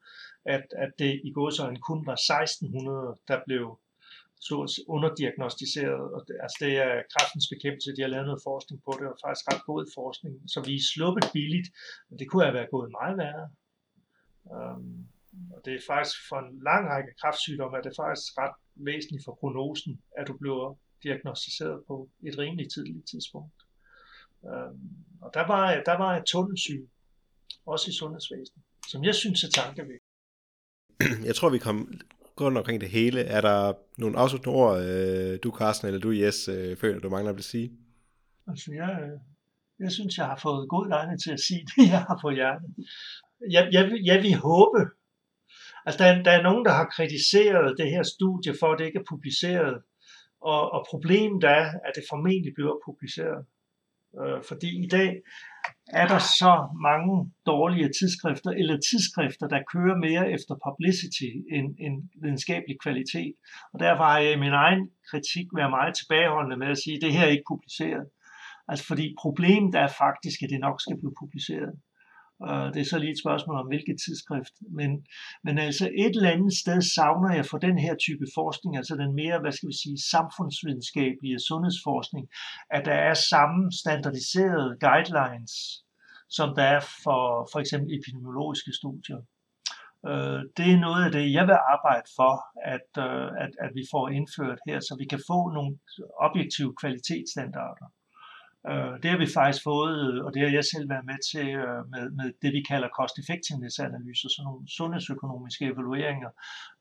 [0.44, 3.78] at, at det i godsøjne kun var 1600, der blev
[4.40, 6.04] så underdiagnostiseret.
[6.14, 9.16] Og det, altså det er kraftens bekæmpelse, de har lavet noget forskning på det, og
[9.24, 10.34] faktisk ret god forskning.
[10.52, 11.68] Så vi er sluppet billigt,
[12.08, 13.46] men det kunne have været gået meget værre.
[14.54, 15.06] Um,
[15.54, 19.24] og det er faktisk for en lang række kraftsygdomme, at det er faktisk ret væsentligt
[19.24, 23.54] for prognosen, at du bliver diagnostiseret på et rimelig tidligt tidspunkt.
[24.44, 24.80] Øhm,
[25.22, 26.86] og der var, der var et tunnelsyn,
[27.66, 30.06] også i sundhedsvæsenet, som jeg synes er tankevækkende.
[31.28, 32.00] Jeg tror, vi kom
[32.40, 33.20] rundt omkring det hele.
[33.20, 37.34] Er der nogle afsluttende ord, øh, du Carsten eller du Jes, øh, føler du mangler
[37.34, 37.72] at sige?
[38.48, 39.10] Altså, jeg,
[39.78, 42.68] jeg synes, jeg har fået god lejlighed til at sige det, jeg har på hjertet.
[43.50, 44.80] Jeg, jeg, jeg vil håbe,
[45.86, 48.98] altså der, der er nogen, der har kritiseret det her studie for, at det ikke
[48.98, 49.82] er publiceret
[50.40, 53.44] og, og problemet er, at det formentlig bliver publiceret.
[54.20, 55.10] Øh, fordi i dag
[56.00, 56.52] er der så
[56.88, 63.34] mange dårlige tidsskrifter, eller tidsskrifter, der kører mere efter publicity end, end videnskabelig kvalitet.
[63.72, 67.02] Og derfor har jeg i min egen kritik været meget tilbageholdende med at sige, at
[67.02, 68.06] det her er ikke publiceret.
[68.68, 71.72] Altså fordi problemet er faktisk, at det nok skal blive publiceret.
[72.40, 74.54] Og det er så lige et spørgsmål om hvilket tidsskrift.
[74.78, 75.06] Men,
[75.44, 79.14] men altså et eller andet sted savner jeg for den her type forskning, altså den
[79.14, 82.28] mere, hvad skal vi sige, samfundsvidenskabelige sundhedsforskning,
[82.70, 85.54] at der er samme standardiserede guidelines,
[86.28, 89.20] som der er for for eksempel epidemiologiske studier.
[90.08, 92.34] Øh, det er noget af det, jeg vil arbejde for,
[92.74, 95.72] at, øh, at, at vi får indført her, så vi kan få nogle
[96.26, 97.86] objektive kvalitetsstandarder.
[98.68, 101.48] Øh, det har vi faktisk fået, øh, og det har jeg selv været med til
[101.62, 106.30] øh, med, med det, vi kalder cost effectiveness analyser, sådan nogle sundhedsøkonomiske evalueringer,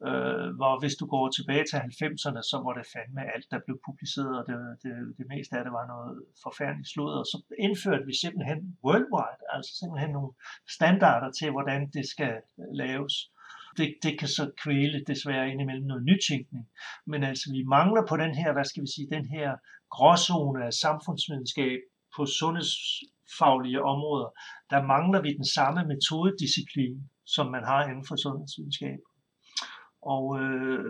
[0.08, 3.78] øh, hvor hvis du går tilbage til 90'erne, så var det fandme alt, der blev
[3.88, 6.12] publiceret, og det, det, det meste af det var noget
[6.46, 7.22] forfærdeligt sludder.
[7.32, 7.38] Så
[7.68, 10.32] indførte vi simpelthen worldwide, altså simpelthen nogle
[10.78, 13.16] standarder til, hvordan det skal øh, laves
[13.78, 16.66] det, det kan så kvæle desværre indimellem noget nytænkning.
[17.12, 19.50] Men altså, vi mangler på den her, hvad skal vi sige, den her
[19.96, 21.80] gråzone af samfundsvidenskab
[22.16, 24.30] på sundhedsfaglige områder.
[24.70, 29.00] Der mangler vi den samme metodedisciplin, som man har inden for sundhedsvidenskab.
[30.02, 30.86] Og øh,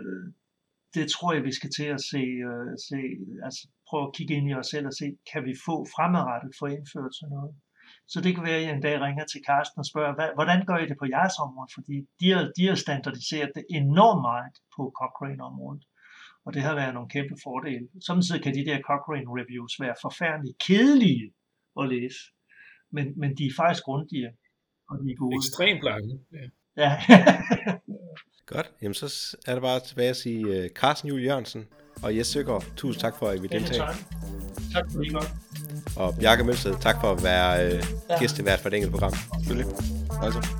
[0.94, 3.00] det tror jeg, vi skal til at se, øh, se,
[3.46, 6.66] altså prøve at kigge ind i os selv og se, kan vi få fremadrettet få
[6.66, 7.54] indført sådan noget.
[8.12, 10.78] Så det kan være, at jeg en dag ringer til Carsten og spørger, hvordan gør
[10.78, 11.70] I det på jeres område?
[11.76, 15.82] Fordi de har, de har standardiseret det enormt meget på Cochrane-området.
[16.46, 17.88] Og det har været nogle kæmpe fordele.
[18.06, 21.32] Samtidig kan de der Cochrane reviews være forfærdeligt kedelige
[21.80, 22.20] at læse.
[22.92, 24.28] Men, men de er faktisk grundige,
[24.90, 25.36] og de er gode.
[25.36, 26.20] Ekstremt lange.
[26.32, 26.46] Ja.
[26.82, 26.90] ja.
[28.52, 28.70] Godt.
[28.82, 31.68] Jamen så er det bare tilbage at sige uh, Carsten Juhl Jørgensen
[32.02, 32.64] og Jes Søgaard.
[32.76, 33.82] Tusind tak for, at I vil deltage.
[34.72, 35.30] Tak for det godt.
[35.96, 38.18] Og Bjarke Mølsted, tak for at være øh, ja.
[38.18, 39.12] gæstevært for det enkelte program.
[39.38, 39.72] Selvfølgelig.
[40.22, 40.59] Altså.